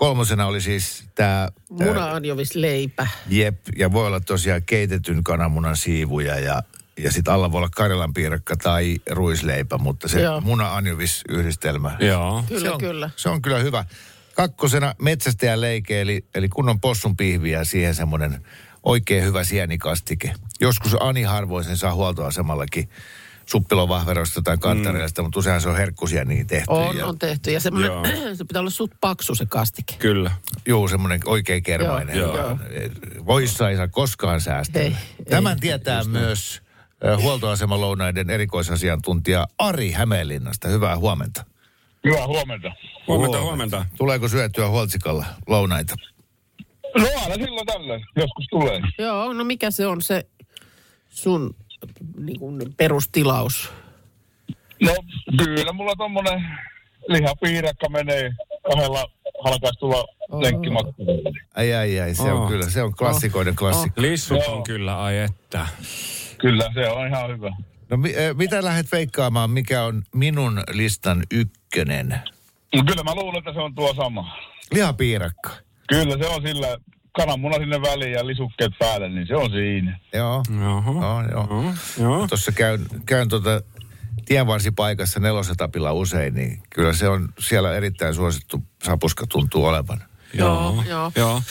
Kolmosena 0.00 0.46
oli 0.46 0.60
siis 0.60 1.04
tämä 1.14 1.48
Muna-anjovisleipä. 1.70 3.06
jep, 3.28 3.56
ja 3.76 3.92
voi 3.92 4.06
olla 4.06 4.20
tosiaan 4.20 4.62
keitetyn 4.62 5.24
kananmunan 5.24 5.76
siivuja 5.76 6.38
ja, 6.38 6.62
ja 6.98 7.12
sitten 7.12 7.34
alla 7.34 7.52
voi 7.52 7.58
olla 7.58 7.68
karjalan 7.76 8.14
piirakka 8.14 8.56
tai 8.56 8.96
ruisleipä, 9.10 9.78
mutta 9.78 10.08
se 10.08 10.20
Joo. 10.20 10.40
muna-anjovis-yhdistelmä. 10.40 11.96
Joo. 12.00 12.44
Kyllä, 12.48 12.60
se 12.60 12.70
on, 12.70 12.80
kyllä. 12.80 13.10
Se 13.16 13.28
on 13.28 13.42
kyllä 13.42 13.58
hyvä. 13.58 13.84
kakkosena 14.34 14.94
metsästäjän 15.02 15.60
leike, 15.60 16.00
eli, 16.00 16.24
eli 16.34 16.48
kunnon 16.48 16.80
possun 16.80 17.16
pihviä 17.16 17.58
ja 17.58 17.64
siihen 17.64 17.94
semmoinen 17.94 18.44
oikein 18.82 19.24
hyvä 19.24 19.44
sienikastike. 19.44 20.34
Joskus 20.60 20.96
Ani 21.00 21.22
harvoin 21.22 21.64
sen 21.64 21.76
saa 21.76 21.94
huoltoasemallakin 21.94 22.88
suppilovahverosta 23.50 24.42
tai 24.42 24.58
kantareista, 24.58 25.22
mm. 25.22 25.26
mutta 25.26 25.38
useinhan 25.38 25.60
se 25.60 25.68
on 25.68 25.76
herkkusieniin 25.76 26.46
tehty. 26.46 26.66
On, 26.68 26.96
ja, 26.96 27.06
on 27.06 27.18
tehty. 27.18 27.50
Ja 27.50 27.60
semmoinen, 27.60 27.92
se 28.36 28.44
pitää 28.44 28.60
olla 28.60 28.70
suht 28.70 28.92
paksu 29.00 29.34
se 29.34 29.46
kastike. 29.46 29.94
Kyllä. 29.98 30.30
Juu, 30.66 30.88
semmoinen 30.88 31.20
oikein 31.26 31.62
kermainen. 31.62 32.16
Joo, 32.16 32.36
joo. 32.36 32.58
Voissa 33.26 33.70
ei 33.70 33.76
saa 33.76 33.88
koskaan 33.88 34.40
säästää. 34.40 34.82
Ei, 34.82 34.96
Tämän 35.30 35.52
ei, 35.52 35.60
tietää 35.60 36.04
myös 36.04 36.62
äh, 37.04 37.22
huoltoasemalounaiden 37.22 38.30
erikoisasiantuntija 38.30 39.46
Ari 39.58 39.92
Hämeenlinnasta. 39.92 40.68
Hyvää 40.68 40.96
huomenta. 40.96 41.44
Hyvää 42.04 42.26
huomenta. 42.26 42.72
Huomenta, 43.06 43.40
huomenta. 43.42 43.86
Tuleeko 43.96 44.28
syötyä 44.28 44.68
Huoltsikalla 44.68 45.26
lounaita? 45.46 45.94
No 46.98 47.06
aina 47.22 47.34
silloin 47.34 47.66
tällöin. 47.66 48.06
Joskus 48.16 48.46
tulee. 48.50 48.80
Joo, 48.98 49.32
no 49.32 49.44
mikä 49.44 49.70
se 49.70 49.86
on 49.86 50.02
se 50.02 50.26
sun 51.08 51.54
niin 52.18 52.38
kuin 52.38 52.74
perustilaus? 52.76 53.70
No 54.82 54.94
kyllä 55.44 55.72
mulla 55.72 55.96
tommonen 55.98 56.44
lihapiirakka 57.08 57.88
menee 57.88 58.32
kahdella 58.70 59.10
halkaistulla 59.44 60.04
lenkkimatkulla. 60.40 61.30
Ai, 61.56 61.74
ai, 61.74 62.00
ai, 62.00 62.14
se 62.14 62.22
on 62.22 62.42
Oh. 62.42 62.48
kyllä, 62.48 62.70
se 62.70 62.82
on 62.82 62.94
klassikoiden 62.94 63.56
klassikko. 63.56 64.02
Lissut 64.02 64.38
on 64.38 64.44
Joo. 64.54 64.62
kyllä, 64.62 65.02
ai 65.02 65.18
että. 65.18 65.66
Kyllä, 66.38 66.70
se 66.74 66.88
on 66.88 67.06
ihan 67.06 67.28
hyvä. 67.30 67.50
No 67.90 67.96
mi- 67.96 68.16
äh, 68.16 68.36
mitä 68.36 68.64
lähdet 68.64 68.92
veikkaamaan, 68.92 69.50
mikä 69.50 69.84
on 69.84 70.02
minun 70.14 70.62
listan 70.72 71.22
ykkönen? 71.30 72.08
No 72.74 72.82
kyllä 72.86 73.02
mä 73.02 73.14
luulen, 73.14 73.38
että 73.38 73.52
se 73.52 73.60
on 73.60 73.74
tuo 73.74 73.94
sama. 73.94 74.36
Lihapiirakka. 74.74 75.50
Kyllä 75.88 76.16
se 76.18 76.26
on 76.26 76.42
sillä 76.42 76.78
kananmuna 77.12 77.58
sinne 77.58 77.82
väliin 77.82 78.12
ja 78.12 78.26
lisukkeet 78.26 78.72
päälle, 78.78 79.08
niin 79.08 79.26
se 79.26 79.36
on 79.36 79.50
siinä. 79.50 79.98
Joo. 80.12 80.42
Oho. 80.76 80.92
Joo, 81.02 81.22
joo. 81.30 81.46
Joo. 81.50 81.74
Joo. 81.98 82.28
Tuossa 82.28 82.52
käyn, 82.52 82.86
käyn 83.06 83.28
tuota 83.28 83.62
tienvarsipaikassa 84.24 85.20
nelosetapilla 85.20 85.92
usein, 85.92 86.34
niin 86.34 86.62
kyllä 86.70 86.92
se 86.92 87.08
on 87.08 87.28
siellä 87.38 87.74
erittäin 87.74 88.14
suosittu 88.14 88.62
sapuska 88.82 89.26
tuntuu 89.26 89.66
olevan. 89.66 90.02
Joo, 90.34 90.84
joo. 90.88 91.12
Joo. 91.16 91.42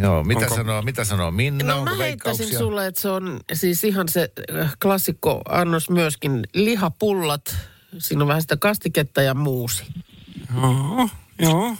Joo, 0.00 0.24
mitä 0.24 0.40
Onko- 0.40 0.54
sanoo, 0.56 0.82
mitä 0.82 1.04
sanoo 1.04 1.30
Minna? 1.30 1.64
No 1.64 1.78
Onko 1.78 1.90
mä 1.90 2.02
heittäisin 2.02 2.58
sulle, 2.58 2.86
että 2.86 3.00
se 3.00 3.08
on 3.08 3.40
siis 3.52 3.84
ihan 3.84 4.08
se 4.08 4.32
äh, 4.60 4.76
klassikko 4.82 5.42
annos 5.48 5.90
myöskin. 5.90 6.46
Lihapullat, 6.54 7.56
siinä 7.98 8.24
on 8.24 8.28
vähän 8.28 8.42
sitä 8.42 8.56
kastiketta 8.56 9.22
ja 9.22 9.34
muusi. 9.34 9.84
Joo. 10.56 11.08
Joo. 11.38 11.76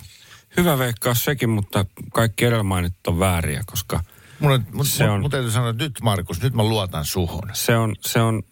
Hyvä 0.56 0.78
veikkaus 0.78 1.24
sekin, 1.24 1.50
mutta 1.50 1.84
kaikki 2.12 2.44
edellä 2.44 2.62
mainitut 2.62 3.06
on 3.06 3.18
vääriä, 3.18 3.62
koska 3.66 4.00
Mun, 4.40 4.52
on, 4.52 4.66
mun, 4.72 4.86
Se 4.86 5.04
on- 5.10 5.20
mun 5.20 5.30
täytyy 5.30 5.50
sanoa, 5.50 5.70
että 5.70 5.84
nyt 5.84 6.00
Markus, 6.02 6.42
nyt 6.42 6.54
mä 6.54 6.62
luotan 6.62 7.04
suhun. 7.04 7.50
se 7.52 7.76
on, 7.76 7.96
se 8.00 8.20
on, 8.20 8.42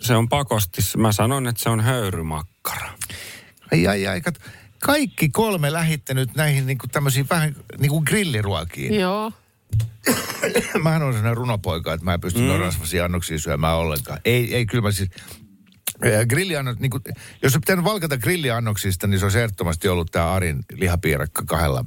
se 0.00 0.16
on 0.16 0.28
pakosti. 0.28 0.82
Mä 0.96 1.12
sanon, 1.12 1.46
että 1.46 1.62
se 1.62 1.70
on 1.70 1.80
höyrymakkara. 1.80 2.92
Ai, 3.72 3.86
ai, 3.86 4.06
ai, 4.06 4.20
kat, 4.20 4.38
kaikki 4.82 5.28
kolme 5.28 5.72
lähittänyt 5.72 6.34
näihin 6.34 6.66
niin 6.66 6.78
tämmöisiin 6.92 7.26
vähän 7.30 7.56
niin 7.78 7.90
kuin 7.90 8.02
grilliruokiin. 8.06 8.94
Joo. 8.94 9.32
Mähän 10.82 11.02
on 11.02 11.12
sellainen 11.12 11.36
runopoika, 11.36 11.92
että 11.92 12.04
mä 12.04 12.14
en 12.14 12.20
pysty 12.20 12.40
mm. 12.40 12.46
noin 12.46 12.60
rasvasia 12.60 13.04
annoksia 13.04 13.38
syömään 13.38 13.76
ollenkaan. 13.76 14.18
Ei, 14.24 14.54
ei 14.54 14.66
kyllä 14.66 14.82
mä 14.82 14.90
siis... 14.92 15.10
Ää, 16.02 16.26
Grilliannot, 16.26 16.80
niin 16.80 16.90
kuin, 16.90 17.02
jos 17.42 17.54
on 17.54 17.60
pitänyt 17.60 17.84
valkata 17.84 18.18
grilliannoksista, 18.18 19.06
niin 19.06 19.18
se 19.18 19.26
olisi 19.26 19.38
ehdottomasti 19.38 19.88
ollut 19.88 20.12
tämä 20.12 20.32
Arin 20.32 20.64
lihapiirakka 20.72 21.42
kahdella. 21.46 21.84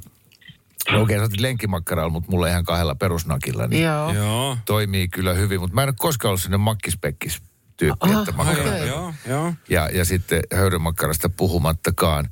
No 0.90 1.02
okei, 1.02 1.16
okay, 1.16 1.28
sä 1.30 1.42
lenkkimakkaralla, 1.42 2.10
mutta 2.10 2.30
mulla 2.30 2.48
ihan 2.48 2.64
kahdella 2.64 2.94
perusnakilla. 2.94 3.66
Niin 3.66 3.84
Joo. 3.84 4.12
Joo. 4.12 4.58
Toimii 4.64 5.08
kyllä 5.08 5.34
hyvin, 5.34 5.60
mutta 5.60 5.74
mä 5.74 5.82
en 5.82 5.88
ole 5.88 5.94
koskaan 5.98 6.30
ollut 6.30 6.42
sinne 6.42 6.56
makkispekkis 6.56 7.42
tyyppi, 7.76 8.10
Aha, 8.10 8.20
että 8.20 8.32
makkara. 8.32 8.70
okei. 8.70 8.88
Joo, 8.88 9.14
joo. 9.26 9.54
Ja, 9.68 9.88
ja 9.92 10.04
sitten 10.04 10.42
höyrymakkarasta 10.54 11.28
puhumattakaan. 11.28 12.28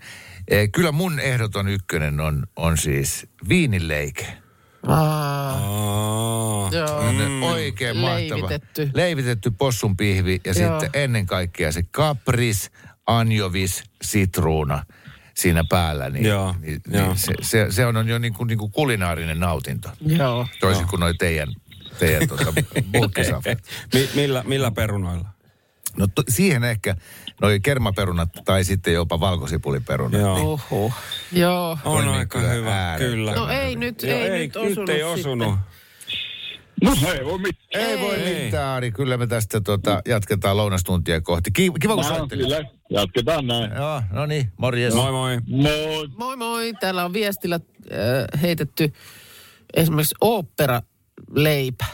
Eh, 0.48 0.68
kyllä 0.72 0.92
mun 0.92 1.20
ehdoton 1.20 1.68
ykkönen 1.68 2.20
on, 2.20 2.46
on 2.56 2.78
siis 2.78 3.26
viinileike. 3.48 4.26
Aa. 4.86 6.70
joo. 6.72 7.12
Mm. 7.12 7.42
Oikein 7.42 7.96
mahtava. 7.96 8.18
Leivitetty. 8.40 8.90
Leivitetty 8.94 9.50
possunpihvi 9.50 10.40
ja 10.44 10.52
Joo. 10.52 10.80
sitten 10.80 11.02
ennen 11.02 11.26
kaikkea 11.26 11.72
se 11.72 11.82
kapris, 11.90 12.70
anjovis, 13.06 13.84
sitruuna 14.02 14.84
siinä 15.34 15.64
päällä. 15.68 16.10
Niin, 16.10 16.24
Joo, 16.24 16.54
niin, 16.60 16.80
joo. 16.92 17.06
niin 17.06 17.18
se, 17.18 17.32
se, 17.40 17.66
se 17.70 17.86
on 17.86 18.08
jo 18.08 18.18
niin 18.18 18.34
kuin, 18.34 18.46
niin 18.46 18.58
kuin 18.58 18.72
kulinaarinen 18.72 19.40
nautinto. 19.40 19.88
Joo. 20.06 20.46
Toisin 20.60 20.86
kuin 20.86 21.00
noi 21.00 21.14
teidän, 21.14 21.48
teidän 21.98 22.28
tuota, 22.28 22.52
bulkkisafet. 22.92 23.58
Mi- 23.94 24.08
millä, 24.14 24.42
millä 24.46 24.70
perunoilla? 24.70 25.28
No 25.96 26.06
to, 26.06 26.22
siihen 26.28 26.64
ehkä 26.64 26.96
noi 27.42 27.60
kermaperunat 27.60 28.28
tai 28.44 28.64
sitten 28.64 28.94
jopa 28.94 29.20
valkosipuliperunat. 29.20 30.20
Joo. 30.20 30.34
Niin, 30.34 30.46
Oho. 30.46 30.92
Joo. 31.32 31.70
On 31.70 31.78
Toimii 31.82 32.18
aika 32.18 32.38
kyllä 32.38 32.52
hyvä, 32.52 32.74
äärettömän 32.74 33.16
kyllä. 33.16 33.34
No 33.34 33.48
ei 33.48 33.76
nyt, 33.76 34.02
Joo, 34.02 34.18
ei, 34.18 34.38
nyt 34.38 34.56
osunut 34.56 34.78
Nyt 34.78 34.88
ei 34.88 35.02
osunut. 35.02 35.54
No 36.82 36.92
ei 37.18 37.24
voi 37.24 37.38
mitään. 37.38 37.84
Ei 37.84 38.00
voi 38.00 38.14
Ei. 38.14 38.44
mitään, 38.44 38.76
Ari. 38.76 38.92
Kyllä 38.92 39.16
me 39.16 39.26
tästä 39.26 39.60
tota, 39.60 40.02
jatketaan 40.08 40.56
lounastuntia 40.56 41.20
kohti. 41.20 41.50
Kiva, 41.50 41.78
kiva 41.80 41.94
kun 41.94 42.04
soittelit. 42.04 42.44
kyllä. 42.46 42.64
Jatketaan 42.90 43.46
näin. 43.46 43.70
Joo, 43.76 44.02
no 44.10 44.26
niin, 44.26 44.52
morjes. 44.56 44.94
Moi 44.94 45.12
moi. 45.12 45.38
Moi. 45.46 46.08
Moi 46.18 46.36
moi. 46.36 46.72
Täällä 46.80 47.04
on 47.04 47.12
viestillä 47.12 47.60
äh, 47.92 48.40
heitetty 48.42 48.92
esimerkiksi 49.74 50.14
ooppera-leipä. 50.20 51.84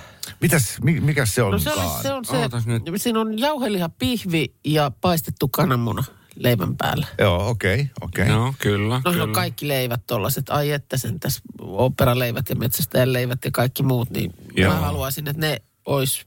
Mitäs, 0.43 0.79
mi, 0.83 1.01
mikäs 1.01 1.35
se 1.35 1.43
on? 1.43 1.53
No 1.53 1.59
se, 1.59 1.73
oli, 1.73 2.03
se 2.03 2.13
on 2.13 2.25
se, 2.25 2.37
Ootas 2.37 2.67
nyt. 2.67 2.83
siinä 2.97 3.21
on 3.21 3.39
jauheliha, 3.39 3.89
pihvi 3.89 4.55
ja 4.65 4.91
paistettu 5.01 5.49
kananmuna 5.49 6.05
leivän 6.37 6.77
päällä. 6.77 7.07
Joo, 7.19 7.49
okei, 7.49 7.75
okay, 7.75 7.87
okei. 8.01 8.25
Okay. 8.25 8.35
Joo, 8.35 8.55
kyllä. 8.59 9.01
No 9.05 9.11
kyllä. 9.13 9.25
on 9.25 9.33
kaikki 9.33 9.69
leivät 9.69 10.07
tollaset, 10.07 10.51
ai 10.51 10.71
että 10.71 10.97
sen 10.97 11.21
tässä 11.21 11.41
operaleivät 11.61 12.49
ja 12.49 12.57
metsästäjän 12.57 13.13
leivät 13.13 13.45
ja 13.45 13.51
kaikki 13.51 13.83
muut, 13.83 14.11
niin 14.11 14.35
Joo. 14.57 14.73
mä 14.73 14.81
haluaisin, 14.81 15.29
että 15.29 15.41
ne 15.41 15.63
ois, 15.85 16.25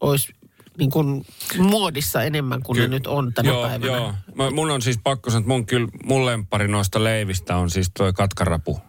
ois 0.00 0.32
niin 0.78 0.90
kuin 0.90 1.26
muodissa 1.58 2.22
enemmän 2.22 2.62
kuin 2.62 2.76
Ky- 2.76 2.82
ne 2.82 2.88
nyt 2.88 3.06
on 3.06 3.32
tänä 3.34 3.48
joo, 3.48 3.62
päivänä. 3.62 3.92
Joo, 3.92 4.14
Mä, 4.34 4.50
mun 4.50 4.70
on 4.70 4.82
siis 4.82 4.98
pakko 5.04 5.30
sanoa, 5.30 5.40
että 5.40 5.48
mun, 5.48 5.66
kyllä, 5.66 5.88
mun 6.04 6.26
lemppari 6.26 6.68
noista 6.68 7.04
leivistä 7.04 7.56
on 7.56 7.70
siis 7.70 7.90
toi 7.98 8.12
katkarapu. 8.12 8.80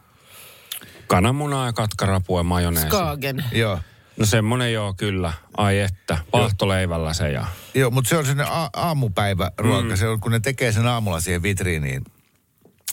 Kananmunaa 1.08 1.66
ja 1.66 1.74
katkarapua 1.74 2.40
ja 2.40 2.44
majoneesi. 2.44 2.88
Skagen. 2.88 3.46
Joo. 3.52 3.80
No 4.18 4.26
semmonen 4.26 4.74
joo, 4.74 4.94
kyllä. 4.94 5.34
Ai 5.58 5.80
että. 5.80 6.18
Pahtoleivällä 6.32 7.14
se 7.14 7.32
ja... 7.32 7.46
Joo, 7.74 7.92
mutta 7.92 8.10
se 8.10 8.18
on 8.18 8.26
sinne 8.26 8.44
a- 8.44 8.70
aamupäiväruoka. 8.74 9.90
Mm. 9.90 9.96
Se 9.96 10.08
on, 10.08 10.20
kun 10.20 10.32
ne 10.32 10.40
tekee 10.40 10.72
sen 10.72 10.88
aamulla 10.88 11.20
siihen 11.20 11.44
vitriiniin, 11.44 12.04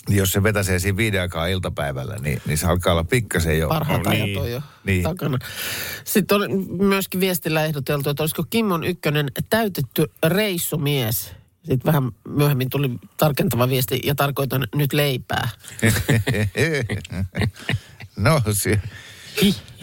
niin 0.09 0.19
jos 0.19 0.33
se 0.33 0.43
vetäsee 0.43 0.79
siinä 0.79 0.97
viiden 0.97 1.21
aikaa 1.21 1.47
iltapäivällä, 1.47 2.17
niin, 2.17 2.43
niin 2.47 2.59
se 2.59 2.67
alkaa 2.67 2.93
olla 2.93 3.05
pikkasen 3.05 3.59
jo. 3.59 3.69
Parhaat 3.69 4.03
No 4.05 4.11
ajat 4.11 4.25
niin, 4.27 4.39
on 4.39 4.51
jo 4.51 4.63
niin. 4.85 5.03
takana. 5.03 5.39
Sitten 6.05 6.41
on 6.41 6.51
myöskin 6.87 7.21
viestillä 7.21 7.65
ehdoteltu, 7.65 8.11
että 8.11 8.23
olisiko 8.23 8.45
Kimmon 8.51 8.85
ykkönen 8.85 9.29
täytetty 9.51 10.13
reissumies. 10.27 11.33
Sitten 11.63 11.93
vähän 11.93 12.11
myöhemmin 12.29 12.71
tuli 12.71 12.91
tarkentava 13.17 13.69
viesti 13.69 14.01
ja 14.05 14.15
tarkoitan 14.15 14.67
nyt 14.75 14.93
leipää. 14.93 15.49
no, 18.17 18.43
si- 18.53 18.81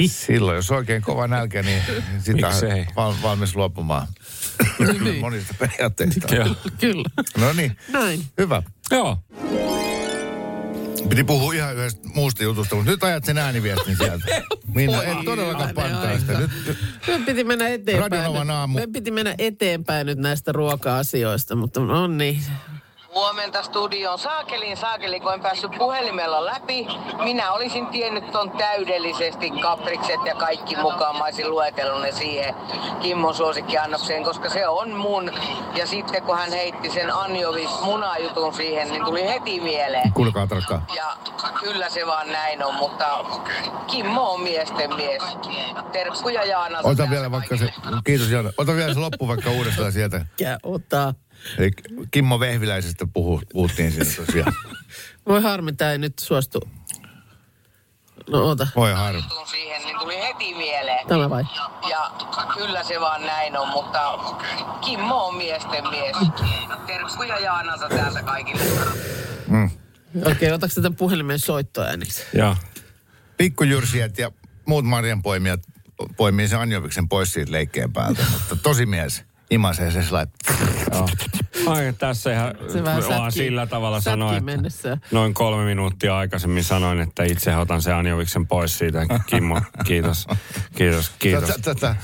silloin 0.08 0.56
jos 0.56 0.72
oikein 0.72 1.01
kova 1.01 1.27
nälkä, 1.27 1.63
niin 1.63 1.82
sitä 2.20 2.48
val- 2.96 3.13
valmis 3.22 3.56
luopumaan 3.56 4.08
monista 5.22 5.54
periaatteista. 5.60 6.36
Joo. 6.36 6.56
Kyllä. 6.80 7.10
No 7.38 7.54
niin, 7.54 7.77
Näin. 7.92 8.24
hyvä. 8.38 8.63
Joo. 8.92 9.18
Piti 11.10 11.24
puhua 11.24 11.54
ihan 11.54 11.75
yhdestä 11.75 12.08
muusta 12.16 12.44
jutusta, 12.44 12.75
mutta 12.75 12.92
nyt 12.92 13.04
ajat 13.04 13.25
sen 13.25 13.38
ääniviestin 13.38 13.98
sieltä. 14.04 14.25
Minna, 14.74 15.04
et 15.04 15.18
todellakaan 15.25 15.74
pantaa 15.75 16.20
sitä. 16.20 16.38
aika. 16.38 16.48
Nyt, 16.68 16.77
Me 17.08 17.25
piti 17.25 17.44
mennä 17.44 17.68
eteenpäin. 17.68 18.12
Radionovan 18.12 18.51
aamu. 18.51 18.80
Me 18.80 18.88
piti 18.94 19.12
mennä 19.12 19.36
eteenpäin 19.38 20.06
nyt 20.06 20.18
näistä 20.18 20.51
ruoka-asioista, 20.51 21.56
mutta 21.56 21.80
no 21.80 22.08
niin. 22.08 22.44
Huomenta 23.18 23.64
studioon. 23.64 24.20
Saakelin 24.20 24.78
saakeli, 24.78 25.20
kun 25.20 25.34
en 25.34 25.42
päässyt 25.42 25.72
puhelimella 25.78 26.46
läpi. 26.46 26.88
Minä 27.24 27.52
olisin 27.52 27.88
tiennyt 27.88 28.32
ton 28.32 28.52
täydellisesti, 28.52 29.52
kaprikset 29.52 30.20
ja 30.26 30.36
kaikki 30.36 30.76
mukaan. 30.76 31.18
Mä 31.18 31.24
olisin 31.24 31.50
luetellut 31.52 32.02
ne 32.02 32.12
siihen 32.12 32.56
Kimmon 33.02 33.36
suosikkiannokseen, 33.36 34.24
koska 34.24 34.50
se 34.50 34.68
on 34.68 34.92
mun. 34.92 35.32
Ja 35.76 35.88
sitten 35.88 36.24
kun 36.24 36.38
hän 36.38 36.52
heitti 36.52 36.90
sen 36.90 37.14
anjovis 37.14 37.70
munajutun 37.82 38.54
siihen, 38.54 38.88
niin 38.88 39.06
tuli 39.06 39.28
heti 39.28 39.60
mieleen. 39.60 40.14
kuulkaa 40.14 40.48
tarkkaan. 40.48 40.84
Ja 40.96 41.18
kyllä 41.60 41.90
se 41.90 42.06
vaan 42.08 42.32
näin 42.32 42.64
on, 42.64 42.76
mutta 42.76 43.26
Kimmo 43.88 44.34
on 44.34 44.42
miesten 44.42 44.96
mies. 44.96 45.24
Terkkuja 45.92 46.44
Jaana. 46.46 46.80
Ota 46.84 47.10
vielä 47.10 47.32
vaikka 47.32 47.58
se, 47.58 47.70
kiitos 48.04 48.30
Jaana. 48.30 48.52
Ota 48.58 48.76
vielä 48.76 48.94
se 48.94 49.00
loppu 49.00 49.28
vaikka 49.28 49.52
uudestaan 49.52 49.92
sieltä. 49.92 50.26
Mikä 50.40 50.58
ota? 50.64 51.14
Eli 51.58 51.72
Kimmo 52.12 52.39
Vehviläisestä 52.39 53.08
puhu, 53.13 53.42
puhuttiin 53.51 53.92
siinä 53.92 54.25
tosiaan. 54.25 54.54
Voi 55.27 55.42
harmi, 55.42 55.74
tämä 55.74 55.92
ei 55.92 55.98
nyt 55.98 56.20
suostu. 56.20 56.70
No 58.30 58.44
oota, 58.44 58.68
Voi 58.75 58.94
harmi. 58.94 59.24
Siihen, 59.51 59.82
niin 59.82 60.00
tuli 60.00 60.22
heti 60.22 60.54
mieleen. 60.54 61.08
tämä 61.08 61.30
vai? 61.30 61.44
Ja 61.89 62.12
kyllä 62.54 62.84
se 62.84 63.00
vaan 63.00 63.22
näin 63.22 63.58
on, 63.58 63.68
mutta 63.70 64.00
Kimmo 64.86 65.27
on 65.27 65.36
miesten 65.36 65.84
mies. 65.89 66.18
Terkkuja 66.88 67.39
Jaanalta 67.39 67.89
täältä 67.89 68.24
kaikille. 68.24 68.63
Okei, 70.22 70.32
okay, 70.32 70.51
otaks 70.51 70.75
tätä 70.75 70.92
puhelimen 70.92 71.39
soittoääniksi? 71.39 72.24
Joo. 72.34 72.56
Pikkujyrsijät 73.38 74.18
ja 74.18 74.32
muut 74.66 74.86
marjanpoimijat 74.86 75.60
poimii 76.18 76.48
sen 76.48 76.60
anjoviksen 76.60 77.10
pois 77.10 77.34
siitä 77.34 77.51
leikkeen 77.51 77.94
päältä. 77.94 78.25
Mutta 78.32 78.56
tosi 78.56 78.86
mies 78.86 79.24
imasee 79.51 79.92
se 79.92 80.04
sillä 80.04 80.27
Joo. 80.92 81.10
Ai, 81.68 81.94
tässä 81.98 82.34
ihan 82.34 82.56
Se 82.74 82.84
vähän 82.84 83.04
vaan 83.10 83.32
sätkii- 83.32 83.44
sillä 83.46 83.68
tavalla 83.68 84.01
sanoin, 84.01 84.46
mennessä. 84.46 84.92
että 84.94 85.08
noin 85.12 85.34
kolme 85.34 85.66
minuuttia 85.66 86.18
aikaisemmin 86.18 86.63
sanoin, 86.63 87.00
että 87.01 87.24
itse 87.24 87.56
otan 87.56 87.82
sen 87.82 87.96
Anjoviksen 87.96 88.48
pois 88.48 88.77
siitä. 88.77 89.06
Kimmo, 89.27 89.62
kiitos, 89.86 90.27
kiitos, 90.75 91.10
kiitos. 91.20 91.50
Tätä. 91.62 91.96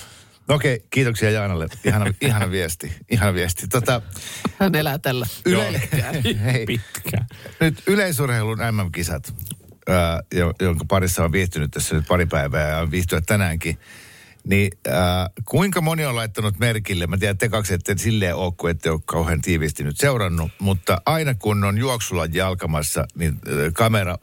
No 0.48 0.56
Okei, 0.56 0.86
kiitoksia 0.90 1.30
Jaanalle. 1.32 1.68
Ihana, 1.84 2.06
ihana 2.22 2.52
viesti. 2.52 2.94
Ihana 3.12 3.34
viesti. 3.34 3.68
Tota, 3.68 4.02
Hän 4.60 4.76
elää 4.76 4.98
tällä. 5.00 5.26
yle, 5.46 5.82
hei, 6.44 6.66
Pitkä. 6.66 7.18
nyt 7.60 7.84
yleisurheilun 7.88 8.58
MM-kisat, 8.72 9.34
ää, 9.90 10.22
jo- 10.36 10.54
jonka 10.62 10.86
parissa 10.88 11.24
on 11.24 11.32
viihtynyt 11.32 11.72
tässä 11.72 11.96
nyt 11.96 12.08
pari 12.08 12.26
päivää 12.26 12.70
ja 12.70 12.78
on 12.78 12.92
viihtyä 12.92 13.22
tänäänkin. 13.22 13.78
Niin 14.48 14.72
ää, 14.88 15.30
kuinka 15.46 15.82
moni 15.82 16.06
on 16.06 16.16
laittanut 16.16 16.60
merkille, 16.60 17.08
mä 17.08 17.18
tiedän, 17.18 17.32
että 17.32 17.46
te 17.46 17.50
kaksi 17.50 17.74
ette 17.74 17.98
silleen 17.98 18.36
ole, 18.36 18.54
kun 18.58 18.70
ette 18.70 18.92
ole 18.92 19.02
kauhean 19.06 19.42
tiiviisti 19.42 19.84
nyt 19.84 19.98
seurannut, 19.98 20.52
mutta 20.60 21.02
aina 21.06 21.34
kun 21.34 21.64
on 21.64 21.78
juoksulla 21.78 22.26
jalkamassa, 22.26 23.08
niin 23.16 23.34
ää, 23.34 23.72
kamera 23.74 24.18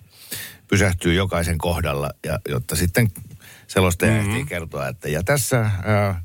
pysähtyy 0.68 1.14
jokaisen 1.14 1.58
kohdalla, 1.58 2.10
ja, 2.26 2.38
jotta 2.48 2.76
sitten 2.76 3.10
selostaja 3.66 4.12
mm-hmm. 4.12 4.30
ehtii 4.30 4.44
kertoa, 4.44 4.88
että 4.88 5.08
ja 5.08 5.22
tässä 5.22 5.58
ää, 5.58 6.22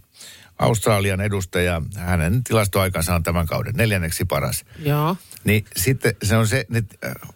Australian 0.59 1.21
edustaja, 1.21 1.81
hänen 1.95 2.43
tilastoaikansa 2.43 3.15
on 3.15 3.23
tämän 3.23 3.45
kauden 3.47 3.73
neljänneksi 3.75 4.25
paras. 4.25 4.65
Joo. 4.79 5.17
Niin 5.43 5.65
sitten 5.75 6.15
se 6.23 6.37
on 6.37 6.47
se, 6.47 6.65
ne 6.69 6.83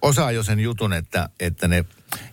osaa 0.01 0.31
jo 0.31 0.43
sen 0.43 0.59
jutun, 0.59 0.93
että, 0.93 1.29
että 1.39 1.67
ne 1.67 1.85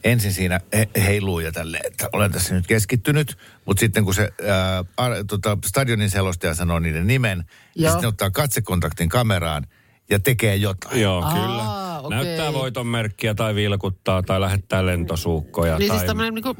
ensin 0.04 0.32
siinä 0.32 0.60
he, 0.72 0.88
heiluu 0.96 1.40
ja 1.40 1.52
tälle, 1.52 1.80
että 1.84 2.08
olen 2.12 2.32
tässä 2.32 2.54
nyt 2.54 2.66
keskittynyt, 2.66 3.38
mutta 3.64 3.80
sitten 3.80 4.04
kun 4.04 4.14
se 4.14 4.32
ää, 4.48 4.84
ar, 4.96 5.12
tota, 5.28 5.58
stadionin 5.66 6.10
selostaja 6.10 6.54
sanoo 6.54 6.78
niiden 6.78 7.06
nimen, 7.06 7.44
ja 7.74 7.82
Joo. 7.82 7.90
sitten 7.90 8.02
ne 8.02 8.08
ottaa 8.08 8.30
katsekontaktin 8.30 9.08
kameraan 9.08 9.66
ja 10.10 10.20
tekee 10.20 10.56
jotain. 10.56 11.00
Joo, 11.00 11.22
Aa, 11.22 11.32
kyllä. 11.32 11.98
okei. 11.98 12.18
Näyttää 12.18 12.52
voiton 12.52 12.86
merkkiä 12.86 13.34
tai 13.34 13.54
vilkuttaa 13.54 14.22
tai 14.22 14.40
lähettää 14.40 14.86
lentosuukkoja. 14.86 15.78
Niin 15.78 15.88
tai... 15.88 15.98
siis 15.98 16.06
tämmöinen 16.06 16.34
niinku, 16.34 16.56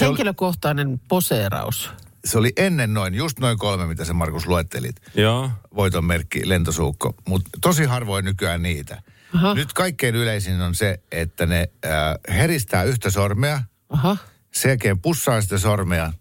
henkilökohtainen 0.00 1.00
poseeraus. 1.08 1.90
Se 2.26 2.38
oli 2.38 2.52
ennen 2.56 2.94
noin, 2.94 3.14
just 3.14 3.38
noin 3.38 3.58
kolme, 3.58 3.86
mitä 3.86 4.04
sä 4.04 4.12
Markus 4.12 4.46
luettelit. 4.46 4.96
Joo. 5.14 5.50
voiton 5.76 6.04
merkki, 6.04 6.48
lentosuukko. 6.48 7.14
Mutta 7.28 7.50
tosi 7.60 7.84
harvoin 7.84 8.24
nykyään 8.24 8.62
niitä. 8.62 9.02
Aha. 9.34 9.54
Nyt 9.54 9.72
kaikkein 9.72 10.14
yleisin 10.14 10.60
on 10.60 10.74
se, 10.74 11.00
että 11.12 11.46
ne 11.46 11.68
äh, 11.84 12.36
heristää 12.36 12.82
yhtä 12.82 13.10
sormea, 13.10 13.62
Aha. 13.90 14.16
sen 14.52 14.68
jälkeen 14.68 15.00
pussaa 15.00 15.40
sitä 15.40 15.58
sormea 15.58 16.12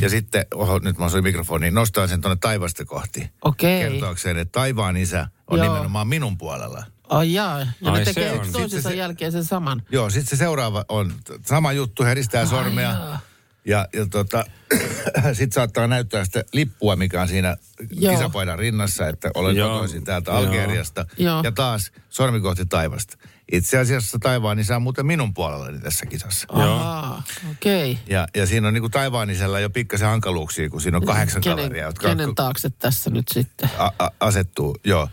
ja 0.00 0.08
sitten, 0.08 0.46
oho, 0.54 0.78
nyt 0.78 0.98
mä 0.98 1.04
osuin 1.04 1.24
mikrofoniin, 1.24 1.74
nostaa 1.74 2.06
sen 2.06 2.20
tuonne 2.20 2.36
taivasta 2.40 2.84
kohti. 2.84 3.30
Okei. 3.44 3.82
Kertoakseen, 3.90 4.38
että 4.38 4.52
taivaan 4.52 4.96
isä 4.96 5.28
on 5.46 5.58
Joo. 5.58 5.68
nimenomaan 5.68 6.08
minun 6.08 6.38
puolella. 6.38 6.84
Ai 7.08 7.32
jaa, 7.32 7.60
ja 7.60 7.66
Ai 7.92 7.98
ne 7.98 8.04
se 8.04 8.14
tekee 8.14 8.34
yksi 8.36 8.52
toisensa 8.52 8.88
se- 8.88 8.94
jälkeen 8.96 9.32
sen 9.32 9.44
saman. 9.44 9.82
Joo, 9.92 10.10
sitten 10.10 10.38
se 10.38 10.40
seuraava 10.40 10.84
on 10.88 11.12
sama 11.46 11.72
juttu, 11.72 12.04
heristää 12.04 12.46
sormea. 12.46 12.90
jaa. 12.90 13.20
Ja, 13.64 13.88
ja 13.92 14.06
tota, 14.06 14.44
sitten 15.32 15.52
saattaa 15.52 15.86
näyttää 15.86 16.24
sitä 16.24 16.44
lippua, 16.52 16.96
mikä 16.96 17.22
on 17.22 17.28
siinä 17.28 17.56
Joo. 17.90 18.14
kisapaidan 18.14 18.58
rinnassa, 18.58 19.08
että 19.08 19.30
olen 19.34 19.56
Joo. 19.56 19.72
kotoisin 19.72 20.04
täältä 20.04 20.30
Joo. 20.30 20.40
Algeriasta. 20.40 21.06
Joo. 21.18 21.40
Ja 21.44 21.52
taas 21.52 21.92
sormi 22.10 22.40
kohti 22.40 22.66
taivasta. 22.66 23.18
Itse 23.52 23.78
asiassa 23.78 24.18
taivaan 24.18 24.58
isä 24.58 24.76
on 24.76 24.82
muuten 24.82 25.06
minun 25.06 25.34
puolellani 25.34 25.78
tässä 25.78 26.06
kisassa. 26.06 26.46
Joo. 26.52 26.62
Ahaa, 26.62 27.22
okei. 27.50 27.98
Ja, 28.06 28.28
ja 28.36 28.46
siinä 28.46 28.68
on 28.68 28.74
niin 28.74 28.82
kuin 28.82 28.90
taivaan 28.90 29.30
isällä 29.30 29.60
jo 29.60 29.70
pikkasen 29.70 30.08
hankaluuksia, 30.08 30.70
kun 30.70 30.80
siinä 30.80 30.96
on 30.96 31.06
kahdeksan 31.06 31.42
Kenen, 31.42 31.56
kaveria, 31.56 31.84
jotka 31.84 32.08
kenen 32.08 32.34
taakse 32.34 32.70
tässä 32.70 33.10
nyt 33.10 33.26
sitten? 33.32 33.70
a, 33.78 33.90
a, 33.98 34.10
asettuu, 34.20 34.76
joo. 34.84 35.08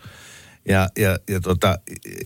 Ja, 0.69 0.89
ja, 0.97 1.17
ja, 1.29 1.41
tota, 1.41 1.79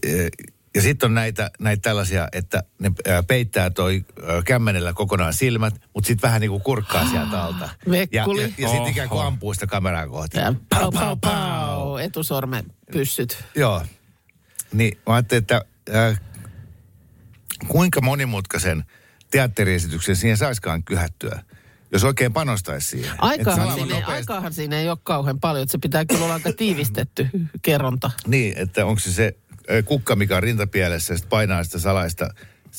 ja, 0.04 0.30
ja 0.76 0.82
sitten 0.82 1.08
on 1.08 1.14
näitä, 1.14 1.52
näitä 1.60 1.82
tällaisia, 1.82 2.28
että 2.32 2.64
ne 2.80 2.92
ää, 3.08 3.24
peittää 3.24 3.70
toi 3.70 4.06
kämmenellä 4.46 4.94
kokonaan 4.94 5.34
silmät, 5.34 5.74
mutta 5.94 6.08
sitten 6.08 6.28
vähän 6.28 6.42
niin 6.42 6.52
kuin 6.52 6.64
kurkkaa 6.64 7.10
sieltä 7.10 7.44
alta. 7.44 7.70
Ja, 7.86 7.92
Vekkuli. 7.92 8.42
ja, 8.42 8.50
ja 8.58 8.68
sitten 8.70 8.88
ikään 8.92 9.10
kuin 9.10 9.22
ampuu 9.26 9.54
sitä 9.54 9.68
kameraa 9.68 10.08
kohti. 10.08 10.38
Ja 10.38 10.54
pau, 10.70 10.92
pau, 10.92 11.16
pau, 11.16 11.98
etusormen 11.98 12.66
pyssyt. 12.92 13.44
Joo. 13.56 13.82
Niin 14.74 14.98
mä 15.08 15.14
ajattelin, 15.14 15.42
että 15.42 15.66
ää, 15.92 16.18
kuinka 17.68 18.02
monimutkaisen 18.02 18.84
teatteriesityksen 19.32 20.16
siihen 20.16 20.38
saiskaan 20.38 20.84
kyhättyä, 20.84 21.44
jos 21.92 22.04
oikein 22.04 22.34
panostaisi 22.34 22.88
siihen. 22.88 23.12
Et 23.14 23.20
Aikaahan 23.20 23.74
siinä, 23.74 23.96
ei, 23.96 24.02
nopeasti- 24.02 24.12
aikaahan 24.12 24.54
siinä 24.54 24.80
ei 24.80 24.90
ole 24.90 24.98
kauhean 25.04 25.40
paljon, 25.40 25.64
että 25.64 25.72
se 25.72 25.78
pitää 25.78 26.06
kyllä 26.06 26.24
olla 26.24 26.34
aika 26.34 26.54
tiivistetty 26.54 27.28
kerronta. 27.62 28.12
Niin, 28.28 28.54
että 28.58 28.86
onko 28.86 29.00
se 29.00 29.12
se 29.12 29.36
kukka, 29.86 30.16
mikä 30.16 30.36
on 30.38 30.44
rintapielessä 30.44 31.14
ja 31.14 31.18
sitten 31.18 31.30
painaa 31.30 31.64
sitä 31.64 31.80
salaista 31.80 32.30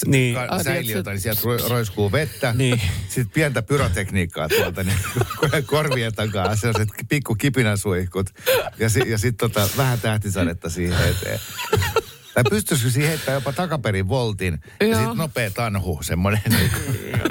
Niin. 0.06 0.34
ka- 0.34 0.46
Ai, 0.48 0.64
säiliötä, 0.64 1.10
niin 1.10 1.20
sieltä 1.20 1.40
ro- 1.40 1.68
roiskuu 1.70 2.12
vettä. 2.12 2.52
Niin. 2.52 2.80
Sitten 3.08 3.30
pientä 3.34 3.62
pyrotekniikkaa 3.62 4.48
tuolta 4.48 4.82
niin 4.82 4.96
korvien 5.66 6.14
takaa, 6.14 6.56
sellaiset 6.56 6.88
pikku 7.08 7.34
kipinäsuihkut. 7.34 8.30
Ja, 8.78 8.88
si- 8.88 9.10
ja 9.10 9.18
sitten 9.18 9.50
tota, 9.50 9.68
vähän 9.76 10.00
tähtisadetta 10.00 10.70
siihen 10.70 10.98
eteen. 11.10 11.40
Tai 12.34 12.44
pystyisikö 12.50 12.90
siihen 12.90 13.08
heittämään 13.10 13.36
jopa 13.36 13.52
takaperin 13.52 14.08
voltin 14.08 14.58
ja 14.80 14.86
Joo. 14.86 14.98
sitten 15.00 15.16
nopea 15.18 15.50
tanhu, 15.50 15.98
semmoinen. 16.02 16.40
Niin, 16.48 16.70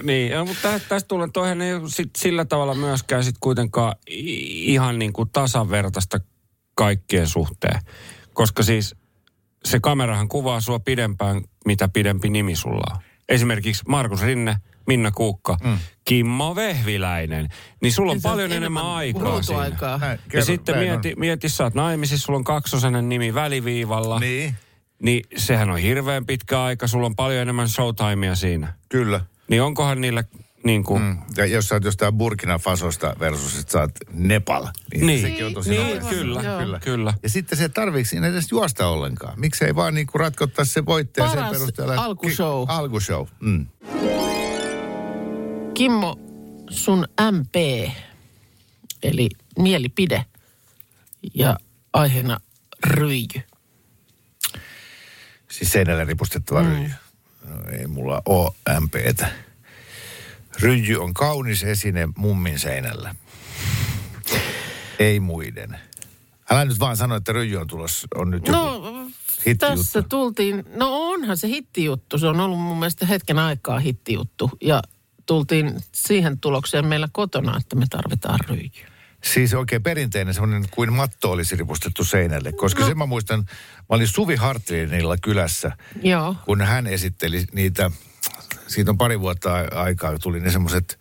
Niin, 0.04 0.32
ja, 0.32 0.46
mutta 0.46 0.62
tä- 0.72 0.80
tästä 0.90 1.08
tulee, 1.08 1.28
toihan 1.34 1.62
ei 1.62 1.74
sit 1.88 2.10
sillä 2.18 2.46
tavalla 2.46 2.76
myöskään 2.76 3.24
sit 3.24 3.36
kuitenkaan 3.40 3.96
ihan 4.08 5.00
niin 5.00 5.14
kuin 5.14 5.30
tasavertaista 5.30 6.20
kaikkien 6.76 7.28
suhteen. 7.28 7.80
Koska 8.34 8.64
siis 8.64 8.96
se 9.68 9.80
kamerahan 9.80 10.28
kuvaa 10.28 10.62
sua 10.62 10.80
pidempään, 10.80 11.42
mitä 11.66 11.88
pidempi 11.88 12.30
nimi 12.30 12.56
sulla 12.56 12.96
on. 12.96 13.02
Esimerkiksi 13.30 13.84
Markus 13.88 14.22
Rinne, 14.22 14.56
Minna 14.88 15.12
Kuukka, 15.12 15.58
mm. 15.64 15.78
Kimmo 16.06 16.56
Vehviläinen. 16.56 17.50
Niin 17.82 17.94
sulla 17.94 18.12
on 18.12 18.16
Niin 18.16 18.22
se 18.22 18.28
on 18.28 18.32
paljon 18.32 18.52
enemmän 18.52 18.84
enemmän 18.84 18.96
aikaa 18.96 19.42
siinä. 19.42 19.98
Näin, 20.00 20.20
Ja 20.34 20.46
sitten 20.46 20.76
näin 20.76 20.88
mieti, 20.88 21.14
mieti, 21.18 21.50
sä 21.50 21.64
oot 21.64 21.74
naimisissa, 21.74 22.26
sulla 22.26 22.38
on 22.38 22.44
kaksosainen 22.44 23.10
nimi 23.10 23.34
väliviivalla. 23.34 24.20
Niin, 24.20 24.56
Niin 25.04 25.24
sehän 25.38 25.70
on 25.70 25.78
hirveän 25.78 26.26
pitkä 26.26 26.64
aika, 26.64 26.88
sulla 26.88 27.06
on 27.06 27.16
paljon 27.16 27.42
enemmän 27.42 27.70
showtimea 27.70 28.36
siinä. 28.36 28.74
kyllä. 28.90 29.22
Niin 29.48 29.62
onkohan 29.62 30.02
niillä 30.02 30.24
niin 30.64 30.84
kuin... 30.84 31.02
Mm. 31.04 31.18
Ja 31.38 31.46
jos 31.46 31.68
sä 31.68 31.76
oot 31.76 31.84
jostain 31.84 32.14
Burkina 32.14 32.60
Fasosta 32.60 33.16
versus, 33.20 33.60
että 33.60 33.72
sä 33.72 33.80
oot 33.80 33.92
Nepal, 34.14 34.68
niin, 34.94 35.08
Niin. 35.08 35.22
sekin 35.22 35.46
on 35.46 35.54
tosi 35.54 35.70
Niin, 35.70 35.82
nopeasti. 35.88 36.16
kyllä, 36.16 36.42
Joo. 36.42 36.80
kyllä. 36.84 37.14
Ja 37.24 37.30
sitten 37.30 37.58
se 37.58 37.70
tarviiko 37.70 38.10
siinä 38.10 38.28
edes 38.28 38.52
juosta 38.52 38.88
ollenkaan? 38.88 39.40
Miksei 39.40 39.76
vaan 39.76 39.94
niinku 39.94 40.18
ratkottaa 40.18 40.66
se 40.66 40.86
voittaja 40.86 41.28
sen 41.28 41.36
Paras 41.38 41.52
perusteella? 41.52 41.94
että- 41.94 42.04
alkushow. 42.06 42.68
Ki- 42.68 42.74
Alkushow, 42.74 43.28
mm. 43.40 43.68
Kimmo, 45.74 46.20
sun 46.70 47.08
MP, 47.32 47.56
eli 49.04 49.30
mielipide 49.60 50.26
ja 51.34 51.58
aiheena 51.94 52.40
ryijy. 52.86 53.42
Siis 55.52 55.72
seinällä 55.72 56.04
ripustettava 56.04 56.64
mm. 56.64 56.70
ryijy. 56.70 56.92
No, 57.50 57.56
ei 57.80 57.88
mulla 57.88 58.22
oo 58.26 58.56
MPtä. 58.80 59.28
Ryijy 60.62 60.96
on 60.98 61.14
kaunis 61.14 61.64
esine 61.64 62.10
mummin 62.18 62.60
seinällä. 62.60 63.16
Ei 65.00 65.20
muiden. 65.20 65.78
Älä 66.50 66.66
nyt 66.66 66.80
vaan 66.80 66.98
sano, 66.98 67.16
että 67.16 67.32
ryijy 67.34 67.58
on 67.58 67.68
tulossa, 67.68 68.08
on 68.16 68.32
nyt 68.32 68.48
joku 68.48 68.60
No, 68.60 69.08
hittijuttu. 69.38 69.66
tässä 69.66 70.02
tultiin, 70.02 70.64
no 70.76 70.88
onhan 71.10 71.38
se 71.38 71.48
hittijuttu. 71.48 72.18
Se 72.18 72.28
on 72.28 72.40
ollut 72.40 72.60
mun 72.60 72.80
mielestä 72.80 73.06
hetken 73.06 73.40
aikaa 73.40 73.80
hittijuttu. 73.80 74.52
Ja 74.62 74.82
tultiin 75.26 75.80
siihen 75.92 76.40
tulokseen 76.40 76.86
meillä 76.88 77.08
kotona, 77.12 77.58
että 77.58 77.76
me 77.76 77.86
tarvitaan 77.90 78.40
ryijyä. 78.50 78.94
Siis 79.24 79.54
oikein 79.54 79.84
perinteinen 79.84 80.34
semmoinen 80.34 80.70
kuin 80.72 80.94
matto 80.94 81.32
olisi 81.32 81.56
ripustettu 81.56 82.04
seinälle. 82.04 82.52
Koska 82.52 82.82
no. 82.82 82.88
sen 82.88 82.98
mä 82.98 83.06
muistan, 83.06 83.40
mä 83.80 83.86
olin 83.90 84.08
Suvi 84.08 84.36
Hartlinilla 84.36 85.18
kylässä, 85.18 85.72
Joo. 86.04 86.36
kun 86.46 86.62
hän 86.62 86.88
esitteli 86.88 87.46
niitä, 87.54 87.92
siitä 88.74 88.92
on 88.92 88.98
pari 88.98 89.20
vuotta 89.20 89.54
aikaa, 89.72 90.20
tuli 90.20 90.40
ne 90.40 90.52
semmoiset 90.52 91.00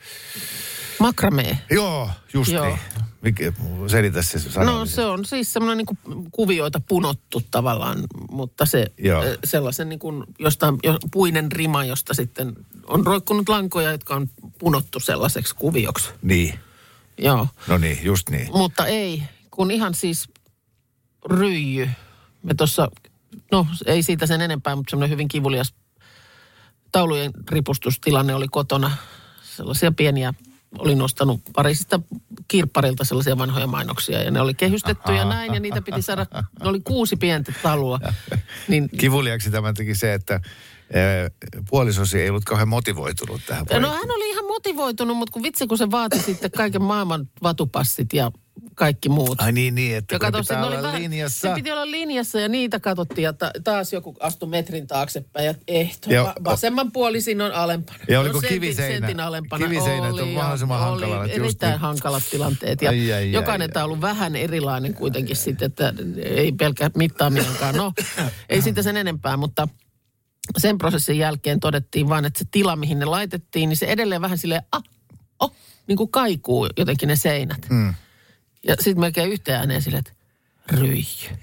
Makramee. 0.98 1.58
Joo, 1.70 2.10
just 2.34 2.52
Joo. 2.52 2.66
niin. 2.66 2.78
Mikä, 3.22 3.52
selitä 3.86 4.22
se 4.22 4.38
sana. 4.38 4.72
No 4.72 4.86
se 4.86 5.04
on 5.04 5.24
siis 5.24 5.52
semmoinen 5.52 5.86
niin 5.86 6.22
kuvioita 6.32 6.80
punottu 6.88 7.42
tavallaan, 7.50 7.98
mutta 8.30 8.66
se 8.66 8.86
Joo. 8.98 9.22
sellaisen 9.44 9.88
niin 9.88 9.98
kuin 9.98 10.24
jostain 10.38 10.78
jo, 10.82 10.98
puinen 11.12 11.52
rima, 11.52 11.84
josta 11.84 12.14
sitten 12.14 12.52
on 12.86 13.06
roikkunut 13.06 13.48
lankoja, 13.48 13.92
jotka 13.92 14.14
on 14.14 14.30
punottu 14.58 15.00
sellaiseksi 15.00 15.54
kuvioksi. 15.54 16.10
Niin, 16.22 16.58
Joo, 17.18 17.46
no 17.68 17.78
niin, 17.78 17.98
just 18.02 18.30
niin. 18.30 18.48
mutta 18.52 18.86
ei, 18.86 19.22
kun 19.50 19.70
ihan 19.70 19.94
siis 19.94 20.28
ryijy. 21.30 21.90
Me 22.42 22.54
tuossa, 22.54 22.88
no 23.52 23.66
ei 23.86 24.02
siitä 24.02 24.26
sen 24.26 24.40
enempää, 24.40 24.76
mutta 24.76 24.90
semmoinen 24.90 25.10
hyvin 25.10 25.28
kivulias 25.28 25.74
taulujen 26.92 27.30
ripustustilanne 27.50 28.34
oli 28.34 28.48
kotona. 28.48 28.96
Sellaisia 29.42 29.92
pieniä, 29.92 30.34
olin 30.78 30.98
nostanut 30.98 31.40
parisista 31.52 32.00
kirpparilta 32.48 33.04
sellaisia 33.04 33.38
vanhoja 33.38 33.66
mainoksia 33.66 34.22
ja 34.22 34.30
ne 34.30 34.40
oli 34.40 34.54
kehystetty 34.54 35.12
ja 35.12 35.24
näin 35.24 35.54
ja 35.54 35.60
niitä 35.60 35.82
piti 35.82 36.02
saada, 36.02 36.26
ne 36.34 36.68
oli 36.68 36.80
kuusi 36.80 37.16
pientä 37.16 37.52
talua. 37.62 38.00
Niin, 38.68 38.90
Kivuliaksi 38.98 39.50
tämä 39.50 39.72
teki 39.72 39.94
se, 39.94 40.14
että 40.14 40.40
eh, 40.90 41.30
puolisosi 41.70 42.20
ei 42.20 42.28
ollut 42.28 42.44
kauhean 42.44 42.68
motivoitunut 42.68 43.40
tähän 43.46 43.66
no 43.80 43.90
hän 43.90 44.10
oli 44.10 44.30
ihan 44.30 44.44
motivoitunut, 44.44 45.16
mutta 45.16 45.32
kun 45.32 45.42
vitsi 45.42 45.66
kun 45.66 45.78
se 45.78 45.90
vaati 45.90 46.18
sitten 46.18 46.50
kaiken 46.50 46.82
maailman 46.82 47.28
vatupassit 47.42 48.12
ja 48.12 48.32
kaikki 48.74 49.08
muut. 49.08 49.40
Ai 49.40 49.52
niin, 49.52 49.74
niin, 49.74 49.96
että 49.96 50.14
kun 50.18 50.20
kato, 50.20 50.38
pitää 50.38 50.66
olla 50.66 50.82
vähän- 50.82 51.02
linjassa. 51.02 51.48
Se 51.48 51.54
piti 51.54 51.72
olla 51.72 51.90
linjassa 51.90 52.40
ja 52.40 52.48
niitä 52.48 52.80
katsottiin 52.80 53.22
ja 53.22 53.32
ta- 53.32 53.50
taas 53.64 53.92
joku 53.92 54.16
astui 54.20 54.48
metrin 54.48 54.86
taaksepäin 54.86 55.46
ja 55.46 55.54
ehto. 55.68 56.10
Va- 56.10 56.34
vasemman 56.44 56.92
puolisin 56.92 57.40
on 57.40 57.52
alempana. 57.52 57.98
Ja 58.08 58.20
oliko 58.20 58.34
No, 58.34 58.40
sentin- 58.40 58.54
kiviseinä? 58.60 58.98
Sentin 59.06 59.20
alempana. 59.20 59.66
Kiviseinät 59.68 60.12
on 60.12 60.20
Oli, 60.20 60.32
mahdollisimman 60.34 60.78
ja 60.80 60.84
hankalat, 60.84 61.20
Oli 61.20 61.32
erittäin 61.32 61.70
niin. 61.72 61.80
hankalat 61.80 62.22
tilanteet 62.30 62.82
ja 62.82 62.90
Ai, 62.90 63.12
ai, 63.12 63.32
jokainen 63.32 63.68
ai, 63.70 63.72
taulu 63.72 64.00
vähän 64.00 64.36
erilainen 64.36 64.94
kuitenkin 64.94 65.36
sitten, 65.36 65.66
että 65.66 65.94
ei 66.24 66.52
pelkää 66.52 66.90
mittaaminenkaan. 66.96 67.74
No, 67.76 67.92
ei 68.48 68.62
siitä 68.62 68.82
sen 68.82 68.96
enempää, 68.96 69.36
mutta 69.36 69.68
sen 70.58 70.78
prosessin 70.78 71.18
jälkeen 71.18 71.60
todettiin 71.60 72.08
vaan, 72.08 72.24
että 72.24 72.38
se 72.38 72.44
tila, 72.50 72.76
mihin 72.76 72.98
ne 72.98 73.04
laitettiin, 73.04 73.68
niin 73.68 73.76
se 73.76 73.86
edelleen 73.86 74.20
vähän 74.20 74.38
silleen, 74.38 74.62
ah, 74.72 74.82
oh, 75.40 75.52
niin 75.86 75.96
kuin 75.96 76.10
kaikuu 76.10 76.68
jotenkin 76.78 77.08
ne 77.08 77.16
seinät. 77.16 77.66
Mm. 77.70 77.94
Ja 78.66 78.74
sitten 78.76 79.00
melkein 79.00 79.30
yhteen 79.32 79.58
ääneen 79.58 79.82
silleen, 79.82 80.04
että 80.06 80.12
ryijy. 80.76 81.38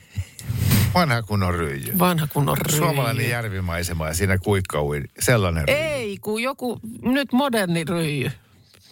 Vanha 0.93 1.21
kunnon 1.21 1.53
ryijy. 1.53 1.99
Vanha 1.99 2.27
kunnon 2.27 2.57
ryijy. 2.57 2.77
Suomalainen 2.77 3.29
järvimaisema 3.29 4.07
ja 4.07 4.13
siinä 4.13 4.37
kuikkaui. 4.37 5.03
Sellainen 5.19 5.67
ryijy. 5.67 5.79
Ei, 5.79 6.17
kun 6.17 6.41
joku 6.43 6.79
nyt 7.01 7.31
moderni 7.33 7.83
ryijy 7.83 8.31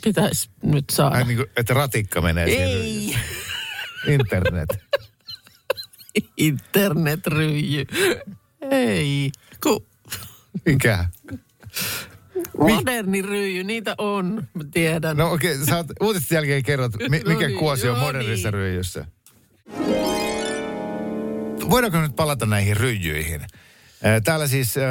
pitäisi 0.04 0.50
nyt 0.64 0.86
saada. 0.92 1.16
Ai 1.16 1.24
niin 1.24 1.38
kuin, 1.38 1.50
että 1.58 1.74
ratikka 1.74 2.22
menee 2.22 2.46
siihen 2.48 2.68
Ei, 2.68 2.76
ryijyyn. 2.82 3.20
Internet. 4.08 4.70
internetryijy. 6.38 7.86
Ei, 8.72 9.32
kun 9.64 9.86
Mikä? 10.66 11.06
Moderni 12.58 13.22
ryijy, 13.22 13.64
niitä 13.64 13.96
on, 13.98 14.48
mä 14.54 14.64
tiedän. 14.72 15.18
No 15.18 15.32
okei, 15.32 15.54
okay, 15.54 15.66
sä 15.66 15.78
oot 15.78 15.88
uutisten 16.02 16.36
jälkeen 16.36 16.64
kerrot, 16.64 16.92
mi- 17.10 17.20
No 17.26 17.30
mikä 17.30 17.48
niin, 17.48 17.60
kuosi 17.60 17.90
on 17.90 17.98
no 18.00 18.06
modernissa 18.06 18.48
niin. 18.48 18.54
ryijyssä. 18.54 19.06
Voidaanko 21.70 22.02
nyt 22.02 22.16
palata 22.16 22.46
näihin 22.46 22.78
ryijyihin? 22.78 23.42
Ää, 24.04 24.22
Täällä 24.22 24.48
siis, 24.48 24.78
äh, 24.78 24.84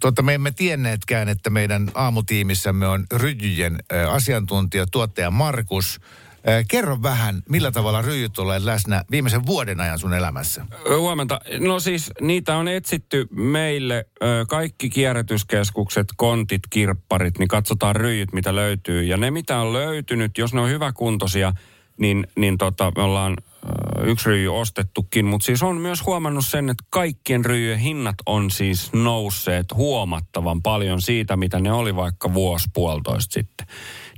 totta, 0.00 0.22
me 0.22 0.34
emme 0.34 0.50
tienneetkään, 0.50 1.28
että 1.28 1.50
meidän 1.50 1.90
aamutiimissämme 1.94 2.86
on 2.86 3.04
ryijyjen 3.12 3.78
äh, 3.94 4.14
asiantuntija, 4.14 4.86
tuottaja 4.92 5.30
Markus. 5.30 6.00
Äh, 6.48 6.64
kerro 6.68 7.02
vähän, 7.02 7.42
millä 7.48 7.70
tavalla 7.70 8.02
ryijyt 8.02 8.38
olleet 8.38 8.62
läsnä 8.62 9.04
viimeisen 9.10 9.46
vuoden 9.46 9.80
ajan 9.80 9.98
sun 9.98 10.14
elämässä. 10.14 10.66
Huomenta. 10.98 11.40
No 11.58 11.80
siis 11.80 12.10
niitä 12.20 12.56
on 12.56 12.68
etsitty 12.68 13.26
meille 13.30 14.06
kaikki 14.48 14.90
kierrätyskeskukset, 14.90 16.06
kontit, 16.16 16.62
kirpparit, 16.70 17.38
niin 17.38 17.48
katsotaan 17.48 17.96
ryijyt, 17.96 18.32
mitä 18.32 18.54
löytyy. 18.54 19.02
Ja 19.02 19.16
ne, 19.16 19.30
mitä 19.30 19.58
on 19.58 19.72
löytynyt, 19.72 20.38
jos 20.38 20.54
ne 20.54 20.60
on 20.60 20.68
hyväkuntoisia, 20.68 21.52
niin, 21.98 22.26
niin 22.36 22.58
tota, 22.58 22.92
me 22.96 23.02
ollaan 23.02 23.36
yksi 24.04 24.28
ryijy 24.28 24.56
ostettukin. 24.56 25.26
Mutta 25.26 25.44
siis 25.44 25.62
on 25.62 25.76
myös 25.76 26.06
huomannut 26.06 26.46
sen, 26.46 26.70
että 26.70 26.84
kaikkien 26.90 27.44
ryijyjen 27.44 27.78
hinnat 27.78 28.16
on 28.26 28.50
siis 28.50 28.92
nousseet 28.92 29.66
huomattavan 29.74 30.62
paljon 30.62 31.02
siitä, 31.02 31.36
mitä 31.36 31.58
ne 31.58 31.72
oli 31.72 31.96
vaikka 31.96 32.34
vuosi 32.34 32.68
puolitoista 32.74 33.32
sitten. 33.32 33.66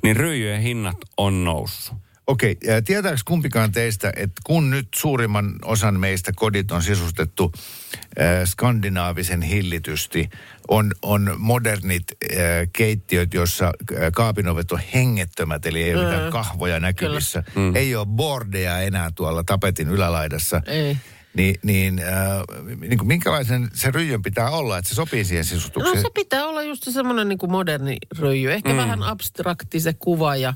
Niin 0.02 0.16
ryijyjen 0.16 0.62
hinnat 0.62 0.96
on 1.16 1.44
noussut. 1.44 2.07
Okei, 2.28 2.56
ja 2.64 2.82
tietääkö 2.82 3.18
kumpikaan 3.24 3.72
teistä, 3.72 4.12
että 4.16 4.42
kun 4.44 4.70
nyt 4.70 4.88
suurimman 4.94 5.54
osan 5.64 6.00
meistä 6.00 6.32
kodit 6.36 6.70
on 6.70 6.82
sisustettu 6.82 7.52
äh, 7.54 8.44
skandinaavisen 8.44 9.42
hillitysti, 9.42 10.30
on, 10.68 10.92
on 11.02 11.34
modernit 11.38 12.04
äh, 12.12 12.38
keittiöt, 12.72 13.34
joissa 13.34 13.72
kaapinovet 14.14 14.72
on 14.72 14.80
hengettömät, 14.94 15.66
eli 15.66 15.82
ei 15.82 15.94
ole 15.94 16.04
mitään 16.04 16.32
kahvoja 16.32 16.80
näkyvissä. 16.80 17.42
Mm. 17.54 17.76
Ei 17.76 17.96
ole 17.96 18.06
bordeja 18.06 18.80
enää 18.80 19.10
tuolla 19.14 19.44
tapetin 19.44 19.88
ylälaidassa. 19.88 20.60
Ei. 20.66 20.96
Niin, 21.34 21.56
niin, 21.62 21.98
äh, 21.98 22.76
niin 22.80 22.98
kuin 22.98 23.08
minkälaisen 23.08 23.68
se 23.74 23.90
ryijyn 23.90 24.22
pitää 24.22 24.50
olla, 24.50 24.78
että 24.78 24.88
se 24.88 24.94
sopii 24.94 25.24
siihen 25.24 25.44
No 25.44 25.48
sisustukseen? 25.48 26.02
se 26.02 26.10
pitää 26.14 26.46
olla 26.46 26.62
just 26.62 26.84
semmoinen 26.90 27.28
niin 27.28 27.38
kuin 27.38 27.52
moderni 27.52 27.96
ryijy. 28.18 28.52
Ehkä 28.52 28.70
mm. 28.70 28.76
vähän 28.76 29.02
abstrakti 29.02 29.80
se 29.80 29.92
kuva 29.92 30.36
ja... 30.36 30.54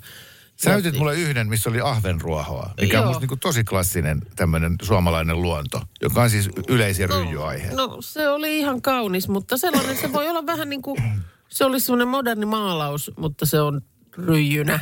Sä 0.65 0.71
näytit 0.71 0.99
mulle 0.99 1.15
yhden, 1.15 1.49
missä 1.49 1.71
oli 1.71 1.81
ahvenruohoa, 1.81 2.71
mikä 2.81 2.99
on 2.99 3.03
Joo. 3.03 3.07
musta 3.09 3.21
niin 3.21 3.29
kuin 3.29 3.41
tosi 3.41 3.65
klassinen 3.65 4.23
tämmöinen 4.37 4.77
suomalainen 4.83 5.43
luonto, 5.43 5.83
joka 6.03 6.23
on 6.23 6.31
siis 6.31 6.51
yleisiä 6.69 7.07
ryijyaihe. 7.07 7.71
No 7.71 7.97
se 8.01 8.29
oli 8.29 8.59
ihan 8.59 8.83
kaunis, 8.83 9.29
mutta 9.29 9.57
sellainen 9.57 9.97
se 9.97 10.13
voi 10.13 10.29
olla 10.29 10.47
vähän 10.47 10.69
niin 10.69 10.83
kuin... 10.83 11.03
Se 11.49 11.65
oli 11.65 11.81
semmoinen 11.81 12.09
moderni 12.09 12.47
maalaus, 12.47 13.11
mutta 13.17 13.47
se 13.47 13.61
on 13.61 13.83
ryijynä. 14.19 14.81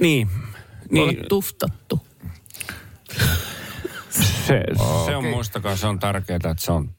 Niin. 0.00 0.28
Niin. 0.90 1.08
niin 1.08 1.28
tuftattu. 1.28 2.06
se, 4.10 4.62
se 4.76 4.82
on 4.82 5.16
okei. 5.16 5.30
muistakaa, 5.30 5.76
se 5.76 5.86
on 5.86 5.98
tärkeää, 5.98 6.36
että 6.36 6.54
se 6.58 6.72
on 6.72 6.90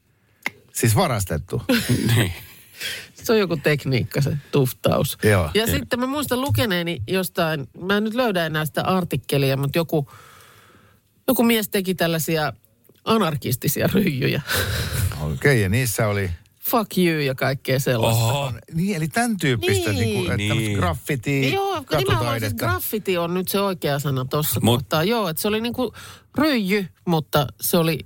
Siis 0.79 0.95
varastettu. 0.95 1.61
niin. 2.15 2.33
Se 3.29 3.33
on 3.33 3.39
joku 3.39 3.57
tekniikka, 3.57 4.21
se 4.21 4.37
tuftaus. 4.51 5.17
Joo. 5.23 5.49
Ja 5.53 5.67
sitten 5.67 5.99
mä 5.99 6.07
muistan 6.07 6.41
lukeneeni 6.41 7.01
jostain, 7.07 7.67
mä 7.81 7.97
en 7.97 8.03
nyt 8.03 8.13
löydä 8.13 8.45
enää 8.45 8.65
sitä 8.65 8.83
artikkelia, 8.83 9.57
mutta 9.57 9.77
joku, 9.77 10.11
joku 11.27 11.43
mies 11.43 11.69
teki 11.69 11.95
tällaisia 11.95 12.53
anarkistisia 13.05 13.89
ryijyjä. 13.93 14.41
Okei, 15.21 15.33
okay, 15.33 15.55
ja 15.55 15.69
niissä 15.69 16.07
oli... 16.07 16.31
Fuck 16.71 16.97
you 16.97 17.19
ja 17.19 17.35
kaikkea 17.35 17.79
sellaista. 17.79 18.23
Oho. 18.23 18.53
Niin, 18.73 18.95
eli 18.95 19.07
tämän 19.07 19.37
tyyppistä 19.37 19.89
Niin. 19.91 20.01
niin, 20.01 20.13
kuin, 20.15 20.25
että 20.25 20.37
Niin. 20.37 20.57
niin. 20.57 20.77
graffiti, 20.77 21.53
Joo, 21.53 21.83
nimenomaan 21.97 22.39
siis 22.39 22.53
graffiti 22.53 23.17
on 23.17 23.33
nyt 23.33 23.47
se 23.47 23.59
oikea 23.59 23.99
sana 23.99 24.25
tuossa 24.25 24.59
Mut- 24.59 24.63
kohtaa. 24.65 25.03
Joo, 25.03 25.29
että 25.29 25.41
se 25.41 25.47
oli 25.47 25.61
niinku 25.61 25.93
ryijy, 26.37 26.87
mutta 27.05 27.47
se 27.61 27.77
oli 27.77 27.99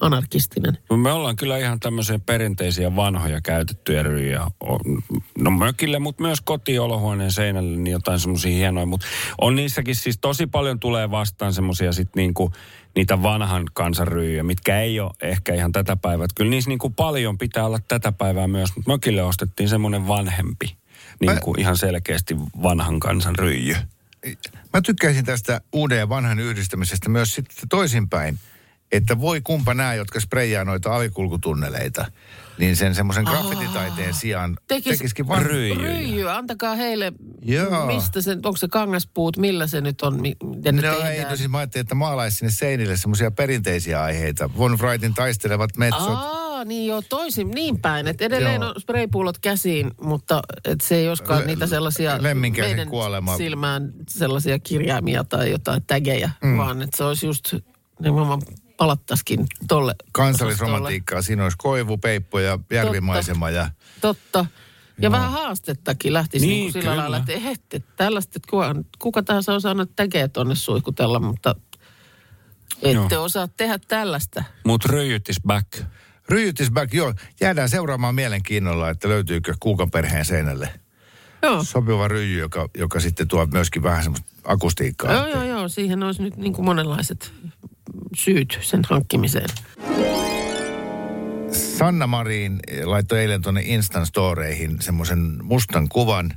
anarkistinen. 0.00 0.78
Me 0.96 1.12
ollaan 1.12 1.36
kyllä 1.36 1.58
ihan 1.58 1.80
tämmöisiä 1.80 2.18
perinteisiä 2.26 2.96
vanhoja 2.96 3.40
käytettyjä 3.40 4.02
ryijä. 4.02 4.46
On- 4.60 5.02
No 5.38 5.50
mökille, 5.50 5.98
mutta 5.98 6.22
myös 6.22 6.40
kotiolohuoneen 6.40 7.32
seinälle 7.32 7.76
niin 7.76 7.92
jotain 7.92 8.20
semmoisia 8.20 8.56
hienoja. 8.56 8.86
Mutta 8.86 9.06
on 9.40 9.56
niissäkin 9.56 9.96
siis 9.96 10.18
tosi 10.20 10.46
paljon 10.46 10.80
tulee 10.80 11.10
vastaan 11.10 11.52
semmoisia 11.54 11.92
sit 11.92 12.08
niinku, 12.16 12.52
niitä 12.96 13.22
vanhan 13.22 13.64
kansan 13.72 14.08
ryijyjä, 14.08 14.42
mitkä 14.42 14.80
ei 14.80 15.00
ole 15.00 15.10
ehkä 15.22 15.54
ihan 15.54 15.72
tätä 15.72 15.96
päivää. 15.96 16.24
Et 16.24 16.30
Kyllä 16.34 16.50
niissä 16.50 16.70
niinku 16.70 16.90
paljon 16.90 17.38
pitää 17.38 17.66
olla 17.66 17.78
tätä 17.88 18.12
päivää 18.12 18.48
myös, 18.48 18.76
mutta 18.76 18.90
mökille 18.90 19.22
ostettiin 19.22 19.68
semmoinen 19.68 20.08
vanhempi. 20.08 20.76
Niin 21.20 21.40
kuin 21.40 21.60
ihan 21.60 21.76
selkeästi 21.76 22.36
vanhan 22.62 23.00
kansan 23.00 23.34
ryijy. 23.38 23.76
Mä 24.72 24.80
tykkäisin 24.82 25.24
tästä 25.24 25.60
uuden 25.72 25.98
ja 25.98 26.08
vanhan 26.08 26.38
yhdistämisestä 26.38 27.08
myös 27.08 27.34
sitten 27.34 27.68
toisinpäin. 27.68 28.38
Että 28.92 29.20
voi 29.20 29.40
kumpa 29.40 29.74
nämä, 29.74 29.94
jotka 29.94 30.20
spreijaa 30.20 30.64
noita 30.64 30.96
alikulkutunneleita, 30.96 32.04
niin 32.58 32.76
sen 32.76 32.94
semmoisen 32.94 33.24
graffititaiteen 33.24 34.14
sijaan 34.14 34.56
Tekis- 34.72 34.88
tekisikin 34.92 35.28
van... 35.28 35.42
Ryijyjä. 35.46 35.78
Ryijy, 35.88 36.30
antakaa 36.30 36.74
heille, 36.74 37.12
Joo. 37.42 37.86
mistä 37.86 38.22
se, 38.22 38.30
onko 38.32 38.56
se 38.56 38.68
kangaspuut, 38.68 39.36
millä 39.36 39.66
se 39.66 39.80
nyt 39.80 40.02
on, 40.02 40.20
mi- 40.20 40.36
miten 40.44 40.76
ne 40.76 40.82
No 40.82 40.94
tehdään. 40.94 41.12
ei, 41.14 41.24
no 41.24 41.36
siis 41.36 41.48
mä 41.50 41.58
ajattelin, 41.58 41.84
että 41.84 41.94
maalaisi 41.94 42.36
sinne 42.36 42.50
seinille 42.52 42.96
semmoisia 42.96 43.30
perinteisiä 43.30 44.02
aiheita. 44.02 44.50
Von 44.58 44.78
Wrightin 44.78 45.14
taistelevat 45.14 45.76
metsot. 45.76 46.02
Aa, 46.08 46.64
niin 46.64 46.86
joo, 46.86 47.02
toisin, 47.08 47.50
niin 47.50 47.80
päin. 47.80 48.06
Että 48.06 48.24
edelleen 48.24 48.60
Joo. 48.60 48.70
on 48.70 48.80
spraypullot 48.80 49.38
käsiin, 49.38 49.90
mutta 50.02 50.42
et 50.64 50.80
se 50.80 50.94
ei 50.96 51.06
Le- 51.08 51.46
niitä 51.46 51.66
sellaisia 51.66 52.18
meidän 52.58 52.88
kuolema. 52.88 53.36
silmään 53.36 53.92
sellaisia 54.08 54.58
kirjaimia 54.58 55.24
tai 55.24 55.50
jotain 55.50 55.82
tägejä, 55.86 56.30
mm. 56.42 56.56
vaan 56.56 56.82
että 56.82 56.96
se 56.96 57.04
olisi 57.04 57.26
just 57.26 57.54
nimenomaan 58.00 58.42
palattaisikin 58.80 59.46
tolle 59.68 59.94
Kansallisromantiikkaa. 60.12 61.22
Siinä 61.22 61.42
olisi 61.42 61.56
koivu, 61.58 61.98
peippo 61.98 62.40
ja 62.40 62.58
järvimaisema 62.70 63.50
ja 63.50 63.70
Totta. 64.00 64.46
Ja 65.00 65.10
vähän 65.10 65.30
haastettakin 65.30 66.12
lähtisi 66.12 66.46
niin, 66.46 66.60
Niin, 66.60 66.72
sillä 66.72 66.90
kyllä. 66.90 66.96
lailla, 66.96 67.16
että 67.16 67.32
että 67.50 67.80
tällaista, 67.96 68.32
että 68.36 68.50
kuka, 68.50 68.74
kuka 68.98 69.22
tahansa 69.22 69.54
osaa 69.54 69.74
nyt 69.74 69.90
tekee 69.96 70.28
tuonne 70.28 70.54
suihkutella, 70.54 71.20
mutta 71.20 71.54
ette 72.82 73.14
Joo. 73.14 73.24
osaa 73.24 73.48
tehdä 73.48 73.78
tällaista. 73.88 74.44
Mut 74.64 74.84
röijyt 74.84 75.28
is 75.28 75.40
back. 75.46 75.68
Ryjyt 76.28 76.60
is 76.60 76.70
back, 76.70 76.94
joo. 76.94 77.14
Jäädään 77.40 77.68
seuraamaan 77.68 78.14
mielenkiinnolla, 78.14 78.90
että 78.90 79.08
löytyykö 79.08 79.54
Kuukan 79.60 79.90
perheen 79.90 80.24
seinälle 80.24 80.80
Joo. 81.42 81.64
sopiva 81.64 82.08
ryijy, 82.08 82.38
joka, 82.38 82.68
joka 82.76 83.00
sitten 83.00 83.28
tuo 83.28 83.46
myöskin 83.46 83.82
vähän 83.82 84.02
semmoista 84.02 84.30
akustiikkaa. 84.44 85.12
Joo, 85.12 85.26
joo, 85.26 85.44
joo. 85.44 85.68
Siihen 85.68 86.02
olisi 86.02 86.22
nyt 86.22 86.36
niin 86.36 86.52
kuin 86.52 86.64
monenlaiset 86.64 87.32
syyt 88.16 88.58
sen 88.60 88.80
hankkimiseen. 88.88 89.48
Sanna 91.52 92.06
Marin 92.06 92.60
laittoi 92.84 93.20
eilen 93.20 93.42
tuonne 93.42 93.62
Instan 93.64 94.06
Storeihin 94.06 94.82
semmoisen 94.82 95.38
mustan 95.42 95.88
kuvan, 95.88 96.30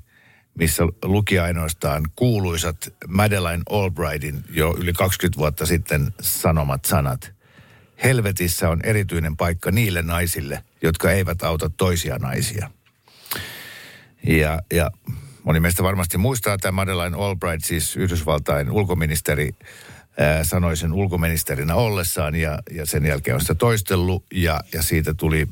missä 0.57 0.83
luki 1.03 1.39
ainoastaan 1.39 2.03
kuuluisat 2.15 2.93
Madeleine 3.07 3.63
Albrightin 3.69 4.43
jo 4.49 4.75
yli 4.79 4.93
20 4.93 5.37
vuotta 5.37 5.65
sitten 5.65 6.13
sanomat 6.21 6.85
sanat. 6.85 7.33
Helvetissä 8.03 8.69
on 8.69 8.79
erityinen 8.83 9.37
paikka 9.37 9.71
niille 9.71 10.01
naisille, 10.01 10.63
jotka 10.81 11.11
eivät 11.11 11.43
auta 11.43 11.69
toisia 11.69 12.17
naisia. 12.17 12.71
Ja, 14.27 14.61
ja 14.73 14.91
moni 15.43 15.59
meistä 15.59 15.83
varmasti 15.83 16.17
muistaa 16.17 16.57
tämä 16.57 16.71
Madeleine 16.71 17.17
Albright, 17.17 17.65
siis 17.65 17.95
Yhdysvaltain 17.95 18.71
ulkoministeri, 18.71 19.49
sanoi 20.43 20.77
sen 20.77 20.93
ulkoministerinä 20.93 21.75
ollessaan 21.75 22.35
ja, 22.35 22.59
ja 22.71 22.85
sen 22.85 23.05
jälkeen 23.05 23.35
on 23.35 23.41
sitä 23.41 23.55
toistellut 23.55 24.25
ja, 24.33 24.59
ja 24.73 24.81
siitä 24.83 25.13
tuli 25.13 25.47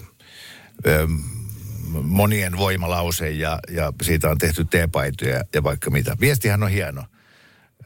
äm, 0.87 1.19
monien 2.03 2.57
voimalause 2.57 3.29
ja, 3.29 3.59
ja 3.69 3.93
siitä 4.01 4.29
on 4.29 4.37
tehty 4.37 4.65
teepaitoja 4.65 5.43
ja 5.53 5.63
vaikka 5.63 5.89
mitä. 5.89 6.17
Viestihän 6.19 6.63
on 6.63 6.69
hieno. 6.69 7.05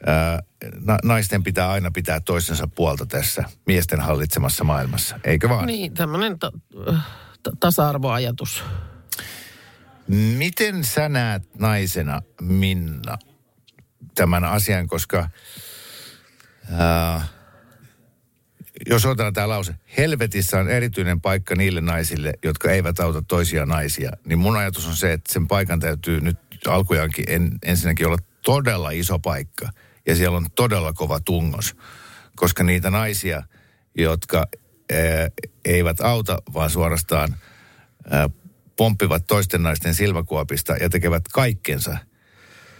Ää, 0.06 0.42
na, 0.84 0.98
naisten 1.04 1.42
pitää 1.42 1.70
aina 1.70 1.90
pitää 1.90 2.20
toisensa 2.20 2.68
puolta 2.68 3.06
tässä 3.06 3.44
miesten 3.66 4.00
hallitsemassa 4.00 4.64
maailmassa, 4.64 5.20
eikö 5.24 5.48
vaan? 5.48 5.66
Niin, 5.66 5.94
tämmöinen 5.94 6.38
ta- 6.38 6.52
ta- 7.42 7.52
tasa-arvoajatus. 7.60 8.64
Miten 10.08 10.84
sä 10.84 11.08
näet 11.08 11.42
naisena, 11.58 12.22
Minna, 12.40 13.18
tämän 14.14 14.44
asian, 14.44 14.86
koska 14.86 15.30
jos 18.86 19.06
otetaan 19.06 19.32
tämä 19.32 19.48
lause, 19.48 19.74
helvetissä 19.98 20.58
on 20.58 20.68
erityinen 20.68 21.20
paikka 21.20 21.54
niille 21.54 21.80
naisille, 21.80 22.32
jotka 22.44 22.70
eivät 22.70 23.00
auta 23.00 23.22
toisia 23.28 23.66
naisia, 23.66 24.10
niin 24.24 24.38
mun 24.38 24.56
ajatus 24.56 24.86
on 24.86 24.96
se, 24.96 25.12
että 25.12 25.32
sen 25.32 25.48
paikan 25.48 25.80
täytyy 25.80 26.20
nyt 26.20 26.38
alkujaankin 26.66 27.24
en, 27.28 27.58
ensinnäkin 27.64 28.06
olla 28.06 28.18
todella 28.42 28.90
iso 28.90 29.18
paikka. 29.18 29.68
Ja 30.06 30.16
siellä 30.16 30.36
on 30.36 30.46
todella 30.54 30.92
kova 30.92 31.20
tungos, 31.20 31.76
koska 32.36 32.64
niitä 32.64 32.90
naisia, 32.90 33.42
jotka 33.94 34.46
ää, 34.92 35.28
eivät 35.64 36.00
auta, 36.00 36.38
vaan 36.54 36.70
suorastaan 36.70 37.36
ää, 38.10 38.30
pomppivat 38.76 39.26
toisten 39.26 39.62
naisten 39.62 39.94
silmäkuopista 39.94 40.76
ja 40.76 40.90
tekevät 40.90 41.22
kaikkensa 41.32 41.98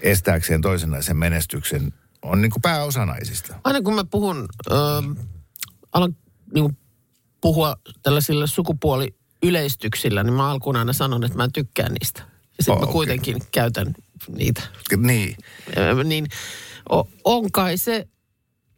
estääkseen 0.03 0.61
toisen 0.61 0.90
naisen 0.90 1.16
menestyksen, 1.16 1.92
on 2.26 2.40
niin 2.42 2.50
kuin 2.50 2.62
pääosa 2.62 3.06
naisista. 3.06 3.54
Aina 3.64 3.82
kun 3.82 3.94
mä 3.94 4.04
puhun, 4.04 4.48
ö, 4.70 4.74
alan 5.92 6.16
niin 6.54 6.78
puhua 7.40 7.76
tällaisilla 8.02 8.46
sukupuoliyleistyksillä, 8.46 10.22
niin 10.22 10.34
mä 10.34 10.50
alkuun 10.50 10.76
aina 10.76 10.92
sanon, 10.92 11.24
että 11.24 11.36
mä 11.36 11.44
en 11.44 11.52
tykkää 11.52 11.88
niistä. 11.88 12.20
Ja 12.58 12.64
sitten 12.64 12.74
Oh, 12.74 12.80
mä 12.80 12.92
kuitenkin 12.92 13.36
käytän 13.52 13.94
niitä. 14.28 14.62
Niin. 14.96 15.36
Ö, 15.76 16.04
niin 16.04 16.26
o, 16.92 17.08
on 17.24 17.52
kai 17.52 17.76
se, 17.76 18.08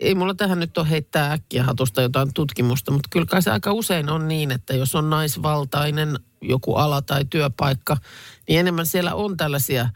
ei 0.00 0.14
mulla 0.14 0.34
tähän 0.34 0.60
nyt 0.60 0.78
ole 0.78 0.90
heittää 0.90 1.32
äkkiä 1.32 1.64
hatusta 1.64 2.02
jotain 2.02 2.34
tutkimusta, 2.34 2.90
mutta 2.90 3.08
kyllä 3.12 3.26
kai 3.26 3.42
se 3.42 3.50
aika 3.50 3.72
usein 3.72 4.10
on 4.10 4.28
niin, 4.28 4.50
että 4.50 4.74
jos 4.74 4.94
on 4.94 5.10
naisvaltainen 5.10 6.18
joku 6.42 6.74
ala 6.74 7.02
tai 7.02 7.24
työpaikka, 7.30 7.96
niin 8.48 8.60
enemmän 8.60 8.86
siellä 8.86 9.14
on 9.14 9.36
tällaisia 9.36 9.88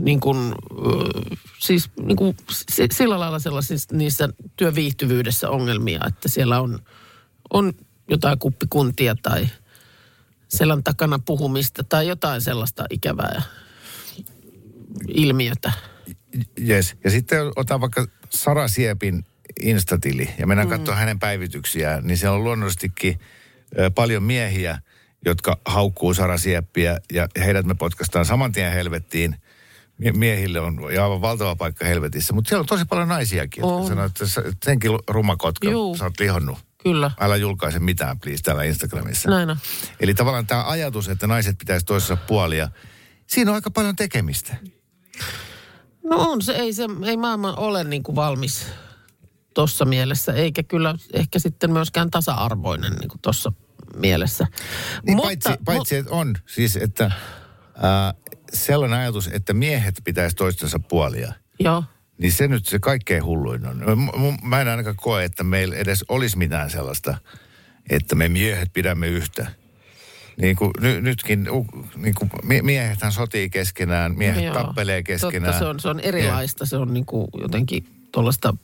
niin 0.00 0.20
kuin, 0.20 0.54
siis 1.58 1.90
niin 2.02 2.16
kuin, 2.16 2.36
si- 2.50 2.88
sillä 2.92 3.20
lailla 3.20 3.38
sellaisissa 3.38 3.96
niissä 3.96 4.28
työviihtyvyydessä 4.56 5.50
ongelmia, 5.50 6.00
että 6.08 6.28
siellä 6.28 6.60
on, 6.60 6.78
on 7.50 7.72
jotain 8.10 8.38
kuppikuntia 8.38 9.14
tai 9.22 9.48
selän 10.48 10.84
takana 10.84 11.18
puhumista 11.18 11.84
tai 11.84 12.08
jotain 12.08 12.40
sellaista 12.40 12.84
ikävää 12.90 13.42
ilmiötä. 15.08 15.72
Yes. 16.68 16.96
Ja 17.04 17.10
sitten 17.10 17.40
otan 17.56 17.80
vaikka 17.80 18.06
Sara 18.30 18.68
Siepin 18.68 19.24
Instatili 19.62 20.28
ja 20.38 20.46
mennään 20.46 20.68
mm. 20.68 20.70
katsoa 20.70 20.94
hänen 20.94 21.18
päivityksiään, 21.18 22.06
niin 22.06 22.16
siellä 22.16 22.36
on 22.36 22.44
luonnollisestikin 22.44 23.18
paljon 23.94 24.22
miehiä, 24.22 24.78
jotka 25.24 25.60
haukkuu 25.64 26.14
Sara 26.14 26.38
Sieppiä 26.38 26.98
ja 27.12 27.28
heidät 27.44 27.66
me 27.66 27.74
potkastaan 27.74 28.24
saman 28.24 28.52
tien 28.52 28.72
helvettiin. 28.72 29.36
Mie- 29.98 30.12
Miehille 30.12 30.60
on 30.60 30.80
aivan 31.02 31.20
valtava 31.20 31.56
paikka 31.56 31.84
helvetissä, 31.84 32.32
mutta 32.32 32.48
siellä 32.48 32.60
on 32.60 32.66
tosi 32.66 32.84
paljon 32.84 33.08
naisiakin, 33.08 33.60
jotka 33.60 33.88
sanoo, 33.88 34.04
että 34.04 34.24
senkin 34.64 34.90
rumakotka, 35.08 35.70
Juu. 35.70 35.96
sä 35.96 36.04
oot 36.04 36.20
lihonnut. 36.20 36.58
Kyllä, 36.82 37.10
Älä 37.20 37.36
julkaise 37.36 37.78
mitään, 37.78 38.20
please, 38.20 38.42
täällä 38.42 38.64
Instagramissa. 38.64 39.30
näin 39.30 39.50
on. 39.50 39.56
Eli 40.00 40.14
tavallaan 40.14 40.46
tämä 40.46 40.64
ajatus, 40.68 41.08
että 41.08 41.26
naiset 41.26 41.58
pitäisi 41.58 41.86
toisessa 41.86 42.16
puolia, 42.16 42.68
siinä 43.26 43.50
on 43.50 43.54
aika 43.54 43.70
paljon 43.70 43.96
tekemistä. 43.96 44.56
No 46.04 46.16
on 46.16 46.42
se, 46.42 46.52
ei, 46.52 46.72
se, 46.72 46.86
ei 47.06 47.16
maailma 47.16 47.52
ole 47.54 47.84
niin 47.84 48.02
kuin 48.02 48.16
valmis 48.16 48.66
tuossa 49.54 49.84
mielessä, 49.84 50.32
eikä 50.32 50.62
kyllä 50.62 50.94
ehkä 51.12 51.38
sitten 51.38 51.72
myöskään 51.72 52.10
tasa-arvoinen 52.10 52.92
niin 52.92 53.08
kuin 53.08 53.20
tuossa 53.22 53.52
mielessä. 53.96 54.46
Niin 55.02 55.20
paitsi, 55.20 55.48
paitsi 55.64 55.96
että 55.96 56.14
on 56.14 56.34
siis, 56.46 56.76
että 56.76 57.10
ää, 57.82 58.14
sellainen 58.52 58.98
ajatus, 58.98 59.28
että 59.32 59.52
miehet 59.52 59.94
pitäisi 60.04 60.36
toistensa 60.36 60.78
puolia, 60.78 61.32
Joo, 61.60 61.84
niin 62.18 62.32
se 62.32 62.48
nyt 62.48 62.66
se 62.66 62.78
kaikkein 62.78 63.24
hulluin 63.24 63.66
on. 63.66 63.76
M- 63.76 64.22
m- 64.26 64.48
Mä 64.48 64.60
en 64.60 64.68
ainakaan 64.68 64.96
koe, 64.96 65.24
että 65.24 65.44
meillä 65.44 65.76
edes 65.76 66.04
olisi 66.08 66.38
mitään 66.38 66.70
sellaista, 66.70 67.18
että 67.90 68.14
me 68.14 68.28
miehet 68.28 68.72
pidämme 68.72 69.08
yhtä. 69.08 69.46
Niin 70.40 70.56
kuin 70.56 70.70
ny, 70.80 71.00
nytkin, 71.00 71.50
u, 71.50 71.66
niin 71.96 72.14
kuin 72.14 72.30
mie- 72.42 72.62
miehethän 72.62 73.12
sotii 73.12 73.50
keskenään, 73.50 74.14
miehet 74.16 74.44
joo. 74.44 74.54
tappelee 74.54 75.02
keskenään. 75.02 75.52
Totta, 75.52 75.58
se 75.58 75.64
on, 75.64 75.80
se 75.80 75.88
on 75.88 76.00
erilaista, 76.00 76.66
se 76.66 76.76
on 76.76 76.94
niin 76.94 77.06
kuin 77.06 77.28
jotenkin 77.40 77.86
tuollaista, 78.12 78.54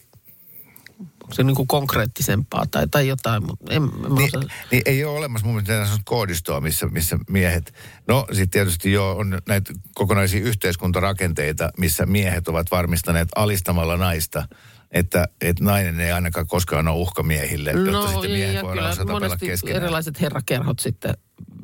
onko 1.24 1.34
se 1.34 1.42
niin 1.42 1.56
kuin 1.56 1.68
konkreettisempaa 1.68 2.64
tai, 2.70 2.88
tai 2.88 3.08
jotain, 3.08 3.46
mutta 3.46 3.74
en, 3.74 3.82
en 3.82 4.14
Niin, 4.14 4.30
niin 4.70 4.82
ei 4.86 5.04
ole 5.04 5.18
olemassa 5.18 5.46
mun 5.46 5.62
mielestä 5.66 5.98
koodistoa, 6.04 6.60
missä, 6.60 6.86
missä 6.86 7.18
miehet... 7.30 7.74
No 8.08 8.26
sitten 8.28 8.50
tietysti 8.50 8.92
jo 8.92 9.16
on 9.16 9.38
näitä 9.48 9.72
kokonaisia 9.94 10.40
yhteiskuntarakenteita, 10.40 11.70
missä 11.78 12.06
miehet 12.06 12.48
ovat 12.48 12.70
varmistaneet 12.70 13.28
alistamalla 13.36 13.96
naista, 13.96 14.48
että, 14.90 15.28
että 15.40 15.64
nainen 15.64 16.00
ei 16.00 16.12
ainakaan 16.12 16.46
koskaan 16.46 16.88
ole 16.88 16.96
uhka 16.96 17.22
miehille, 17.22 17.70
jotta 17.70 18.08
sitten 18.12 18.30
miehet 18.30 18.52
No, 18.52 18.58
ja 18.58 18.62
voidaan 18.62 18.76
kyllä 18.76 18.88
osata 18.88 19.12
monesti 19.12 19.46
keskenään. 19.46 19.82
erilaiset 19.82 20.20
herrakerhot 20.20 20.78
sitten 20.78 21.14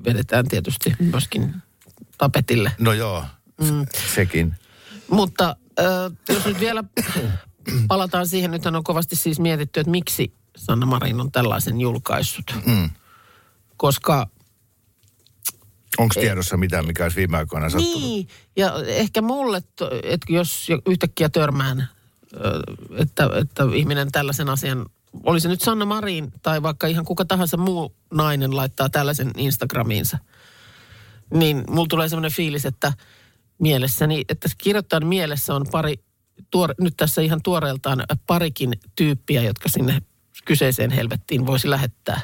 vedetään 0.05 0.49
tietysti 0.49 0.95
myöskin 0.99 1.55
tapetille. 2.19 2.73
No 2.79 2.93
joo, 2.93 3.25
mm. 3.61 3.87
sekin. 4.15 4.55
Mutta 5.11 5.57
äh, 5.81 5.87
jos 6.29 6.45
nyt 6.45 6.61
vielä 6.61 6.85
palataan 7.89 8.27
siihen, 8.27 8.51
nyt 8.51 8.67
on 8.67 8.85
kovasti 8.85 9.17
siis 9.17 9.41
mietitty, 9.41 9.81
että 9.81 9.91
miksi 9.91 10.33
Sanna 10.57 10.87
Marin 10.87 11.21
on 11.21 11.33
tällaisen 11.33 11.81
julkaissut. 11.81 12.55
Mm. 12.67 12.91
Koska 13.77 14.27
Onko 15.99 16.15
tiedossa 16.21 16.57
mitään, 16.57 16.87
mikä 16.87 17.03
olisi 17.03 17.17
viime 17.17 17.37
aikoina 17.37 17.71
sattunut? 17.71 18.01
niin, 18.01 18.29
ja 18.57 18.73
ehkä 18.87 19.23
mulle, 19.23 19.63
että 20.03 20.33
jos 20.33 20.69
jo 20.69 20.79
yhtäkkiä 20.87 21.29
törmään, 21.29 21.89
että, 22.97 23.31
että 23.41 23.65
ihminen 23.75 24.13
tällaisen 24.13 24.49
asian, 24.49 24.87
oli 25.25 25.41
se 25.41 25.49
nyt 25.49 25.61
Sanna 25.61 25.85
Marin 25.85 26.33
tai 26.43 26.63
vaikka 26.63 26.87
ihan 26.87 27.05
kuka 27.05 27.25
tahansa 27.25 27.57
muu 27.57 27.95
nainen 28.15 28.57
laittaa 28.57 28.89
tällaisen 28.89 29.31
Instagramiinsa, 29.37 30.19
niin 31.35 31.65
mulla 31.69 31.87
tulee 31.89 32.09
semmoinen 32.09 32.33
fiilis, 32.33 32.67
että 32.67 32.93
mielessäni, 33.59 34.25
että 34.29 34.49
kirjoittajan 34.59 35.07
mielessä 35.07 35.55
on 35.55 35.67
pari, 35.71 36.01
tuore, 36.51 36.75
nyt 36.81 36.97
tässä 36.97 37.23
ihan 37.23 37.43
tuoreeltaan 37.43 38.05
parikin 38.27 38.73
tyyppiä, 38.97 39.43
jotka 39.43 39.69
sinne 39.69 40.03
kyseiseen 40.45 40.91
helvettiin 40.91 41.47
voisi 41.47 41.71
lähettää. 41.71 42.21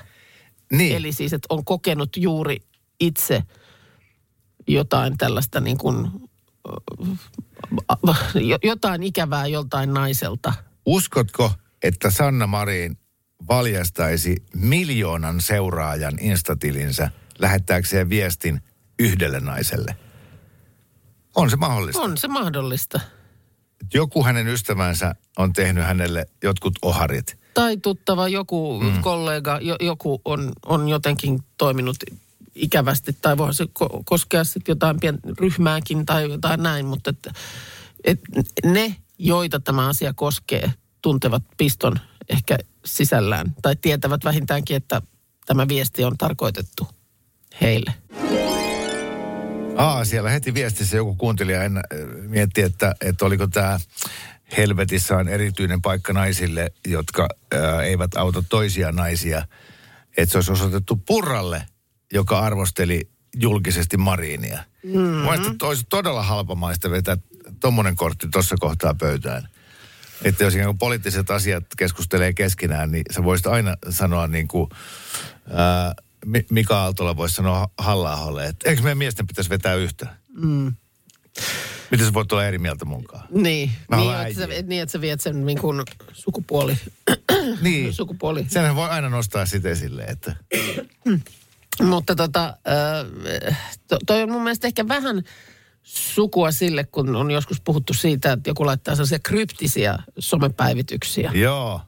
Niin. 0.72 0.96
Eli 0.96 1.12
siis, 1.12 1.32
että 1.32 1.46
on 1.50 1.64
kokenut 1.64 2.16
juuri 2.16 2.56
itse 3.00 3.42
jotain 4.66 5.18
tällaista 5.18 5.60
niin 5.60 5.78
kuin, 5.78 6.10
jo- 8.34 8.58
jotain 8.62 9.02
ikävää 9.02 9.46
joltain 9.46 9.94
naiselta. 9.94 10.52
Uskotko, 10.86 11.52
että 11.82 12.10
Sanna 12.10 12.46
Marin 12.46 12.98
valjastaisi 13.48 14.36
miljoonan 14.54 15.40
seuraajan 15.40 16.18
instatilinsä 16.20 17.10
lähettääkseen 17.38 18.08
viestin 18.08 18.60
yhdelle 18.98 19.40
naiselle. 19.40 19.96
On 21.34 21.50
se 21.50 21.56
mahdollista. 21.56 22.02
On 22.02 22.16
se 22.16 22.28
mahdollista. 22.28 23.00
Joku 23.94 24.24
hänen 24.24 24.48
ystävänsä 24.48 25.14
on 25.38 25.52
tehnyt 25.52 25.84
hänelle 25.84 26.26
jotkut 26.42 26.74
oharit. 26.82 27.38
Tai 27.54 27.76
tuttava, 27.76 28.28
joku 28.28 28.80
mm. 28.80 29.02
kollega, 29.02 29.58
jo, 29.60 29.76
joku 29.80 30.20
on, 30.24 30.52
on 30.66 30.88
jotenkin 30.88 31.38
toiminut 31.58 31.96
ikävästi. 32.54 33.16
Tai 33.22 33.36
voi 33.36 33.54
se 33.54 33.64
ko- 33.64 34.02
koskea 34.04 34.44
sitten 34.44 34.72
jotain 34.72 35.00
pien 35.00 35.18
ryhmääkin 35.38 36.06
tai 36.06 36.30
jotain 36.30 36.62
näin. 36.62 36.86
Mutta 36.86 37.10
että, 37.10 37.32
et 38.04 38.20
ne, 38.64 38.96
joita 39.18 39.60
tämä 39.60 39.88
asia 39.88 40.12
koskee, 40.14 40.72
tuntevat 41.02 41.42
piston 41.56 41.96
ehkä 42.28 42.58
sisällään. 42.84 43.54
Tai 43.62 43.76
tietävät 43.76 44.24
vähintäänkin, 44.24 44.76
että 44.76 45.02
tämä 45.46 45.68
viesti 45.68 46.04
on 46.04 46.18
tarkoitettu 46.18 46.88
heille. 47.60 47.94
Aa, 49.76 50.04
siellä 50.04 50.30
heti 50.30 50.54
viestissä 50.54 50.96
joku 50.96 51.14
kuuntelija 51.14 51.64
en, 51.64 51.80
mietti, 52.26 52.62
että, 52.62 52.94
että 53.00 53.24
oliko 53.24 53.46
tämä 53.46 53.78
helvetissä 54.56 55.16
on 55.16 55.28
erityinen 55.28 55.82
paikka 55.82 56.12
naisille, 56.12 56.72
jotka 56.86 57.28
ää, 57.54 57.82
eivät 57.82 58.16
auta 58.16 58.44
toisia 58.48 58.92
naisia. 58.92 59.46
Että 60.16 60.32
se 60.32 60.38
olisi 60.38 60.52
osoitettu 60.52 60.96
Purralle, 60.96 61.66
joka 62.12 62.38
arvosteli 62.38 63.08
julkisesti 63.36 63.96
Mariinia. 63.96 64.64
Mm-hmm. 64.82 65.00
Mielestäni 65.00 65.56
olisi 65.62 65.86
todella 65.88 66.22
halpamaista 66.22 66.90
vetää 66.90 67.16
tuommoinen 67.60 67.96
kortti 67.96 68.28
tuossa 68.32 68.56
kohtaa 68.60 68.94
pöytään. 68.94 69.48
Että 70.24 70.44
jos 70.44 70.54
ikään 70.54 70.68
kuin 70.68 70.78
poliittiset 70.78 71.30
asiat 71.30 71.64
keskustelee 71.76 72.32
keskenään, 72.32 72.92
niin 72.92 73.04
sä 73.10 73.24
voisit 73.24 73.46
aina 73.46 73.76
sanoa 73.90 74.26
niin 74.26 74.48
kuin, 74.48 74.70
ää, 75.52 75.94
Mi- 75.98 76.05
Mika 76.50 76.78
Aaltola 76.78 77.16
voisi 77.16 77.34
sanoa 77.34 77.68
halla 77.78 78.44
että 78.44 78.70
eikö 78.70 78.82
meidän 78.82 78.98
miesten 78.98 79.26
pitäisi 79.26 79.50
vetää 79.50 79.74
yhtä? 79.74 80.16
Mm. 80.28 80.74
Miten 81.90 82.06
sä 82.06 82.12
voit 82.12 82.32
olla 82.32 82.46
eri 82.46 82.58
mieltä 82.58 82.84
munkaan? 82.84 83.28
Niin, 83.30 83.70
Mä 83.88 83.96
niin, 83.96 84.14
että 84.14 84.40
sä, 84.40 84.46
niin, 84.46 84.82
että 84.82 84.92
sä 84.92 85.00
viet 85.00 85.20
sen 85.20 85.46
niin 85.46 85.58
kuin 85.58 85.82
sukupuoli. 86.12 86.76
Niin, 87.60 87.94
sukupuoli. 87.94 88.46
senhän 88.48 88.76
voi 88.76 88.88
aina 88.88 89.08
nostaa 89.08 89.46
sitä 89.46 89.68
esille, 89.68 90.04
että 90.04 90.36
Mutta 91.82 92.14
tota, 92.14 92.56
äh, 93.48 93.58
to, 93.88 93.98
toi 94.06 94.22
on 94.22 94.30
mun 94.30 94.42
mielestä 94.42 94.66
ehkä 94.66 94.88
vähän 94.88 95.22
sukua 95.82 96.50
sille, 96.52 96.84
kun 96.84 97.16
on 97.16 97.30
joskus 97.30 97.60
puhuttu 97.60 97.94
siitä, 97.94 98.32
että 98.32 98.50
joku 98.50 98.66
laittaa 98.66 98.94
sellaisia 98.94 99.18
kryptisiä 99.18 99.98
somepäivityksiä, 100.18 101.30
joo, 101.34 101.80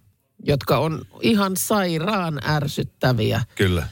jotka 0.45 0.79
on 0.79 1.05
ihan 1.21 1.57
sairaan 1.57 2.41
ärsyttäviä. 2.47 3.43
kyllä. 3.55 3.89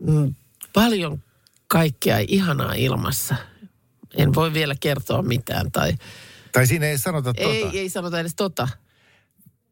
Mm, 0.00 0.34
paljon 0.72 1.22
kaikkea 1.66 2.18
ihanaa 2.28 2.72
ilmassa. 2.72 3.36
En 4.16 4.34
voi 4.34 4.52
vielä 4.52 4.74
kertoa 4.80 5.22
mitään 5.22 5.72
tai 5.72 5.92
Tai 6.52 6.66
siinä 6.66 6.86
ei 6.86 6.98
sanota 6.98 7.34
tota. 7.34 7.48
ei, 7.48 7.78
ei 7.78 7.88
sanota 7.88 8.20
edes 8.20 8.34
tota. 8.34 8.68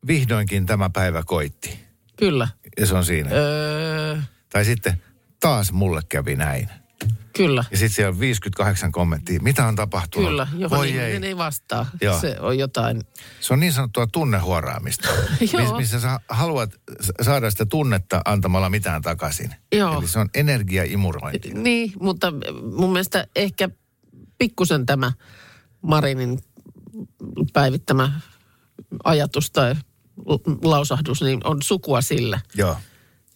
Vihdoinkin 0.06 0.66
tämä 0.66 0.90
päivä 0.90 1.22
koitti. 1.26 1.78
Kyllä. 2.16 2.48
Ja 2.80 2.87
se 2.87 2.94
on 2.94 3.04
siinä. 3.04 3.30
Öö, 3.32 4.18
Tai 4.52 4.64
sitten 4.64 5.02
taas 5.40 5.72
mulle 5.72 6.00
kävi 6.08 6.37
näin. 6.37 6.68
Kyllä. 7.37 7.65
Ja 7.71 7.77
sitten 7.77 7.95
siellä 7.95 8.12
on 8.12 8.21
58 8.21 8.93
kommenttia. 8.93 9.41
Mitä 9.43 9.67
on 9.67 9.77
tapahtunut? 9.77 10.29
Kyllä, 10.29 10.49
johon 10.57 10.79
Voi 10.79 10.88
ihminen 10.88 11.25
ei. 11.25 11.29
ei 11.29 11.37
vastaa. 11.37 11.87
Joo. 12.01 12.21
Se 12.21 12.37
on 12.41 12.59
jotain. 12.59 13.01
Se 13.41 13.53
on 13.53 13.61
niin 13.61 13.73
sanottua 13.73 14.07
tunnehuoraamista, 14.07 15.09
miss, 15.41 15.53
missä 15.77 16.01
sä 16.01 16.21
haluat 16.29 16.71
saada 17.23 17.51
sitä 17.51 17.67
tunnetta 17.67 18.21
antamalla 18.25 18.71
mitään 18.71 19.03
takaisin. 19.03 19.55
Joo. 19.73 19.99
Eli 19.99 20.09
se 20.09 20.19
on 20.19 20.29
energiaimurointi. 20.35 21.55
Niin, 21.55 21.93
mutta 22.01 22.33
mun 22.77 22.93
mielestä 22.93 23.27
ehkä 23.37 23.69
pikkusen 24.38 24.87
tämä 24.87 25.12
Marinin 25.83 26.38
päivittämä 27.53 28.21
ajatus 29.05 29.51
tai 29.51 29.75
lausahdus, 30.65 31.23
niin 31.23 31.41
on 31.45 31.62
sukua 31.62 32.01
sillä. 32.01 32.41
Joo. 32.55 32.77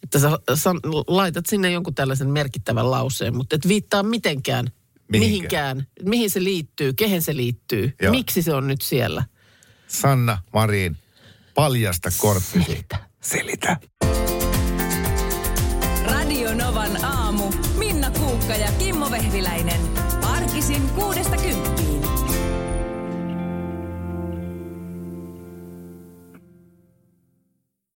Että 0.03 0.19
sä, 0.19 0.29
sä 0.55 0.69
laitat 1.07 1.45
sinne 1.45 1.71
jonkun 1.71 1.95
tällaisen 1.95 2.29
merkittävän 2.29 2.91
lauseen, 2.91 3.35
mutta 3.35 3.55
et 3.55 3.67
viittaa 3.67 4.03
mitenkään, 4.03 4.65
Mihinkään. 5.11 5.77
mihinkään, 5.77 5.87
mihin 6.03 6.29
se 6.29 6.43
liittyy, 6.43 6.93
kehen 6.93 7.21
se 7.21 7.35
liittyy, 7.35 7.93
Joo. 8.01 8.11
miksi 8.11 8.41
se 8.41 8.53
on 8.53 8.67
nyt 8.67 8.81
siellä. 8.81 9.23
Sanna 9.87 10.37
Marin, 10.53 10.97
paljasta 11.55 12.09
korttisi. 12.17 12.63
Selitä. 12.65 12.97
Selitä. 13.21 13.77
Radio 16.11 16.53
Novan 16.55 17.05
aamu. 17.05 17.43
Minna 17.77 18.11
Kuukka 18.11 18.55
ja 18.55 18.71
Kimmo 18.71 19.11
Vehviläinen. 19.11 19.81
Arkisin 20.21 20.89
kuudesta. 20.89 21.35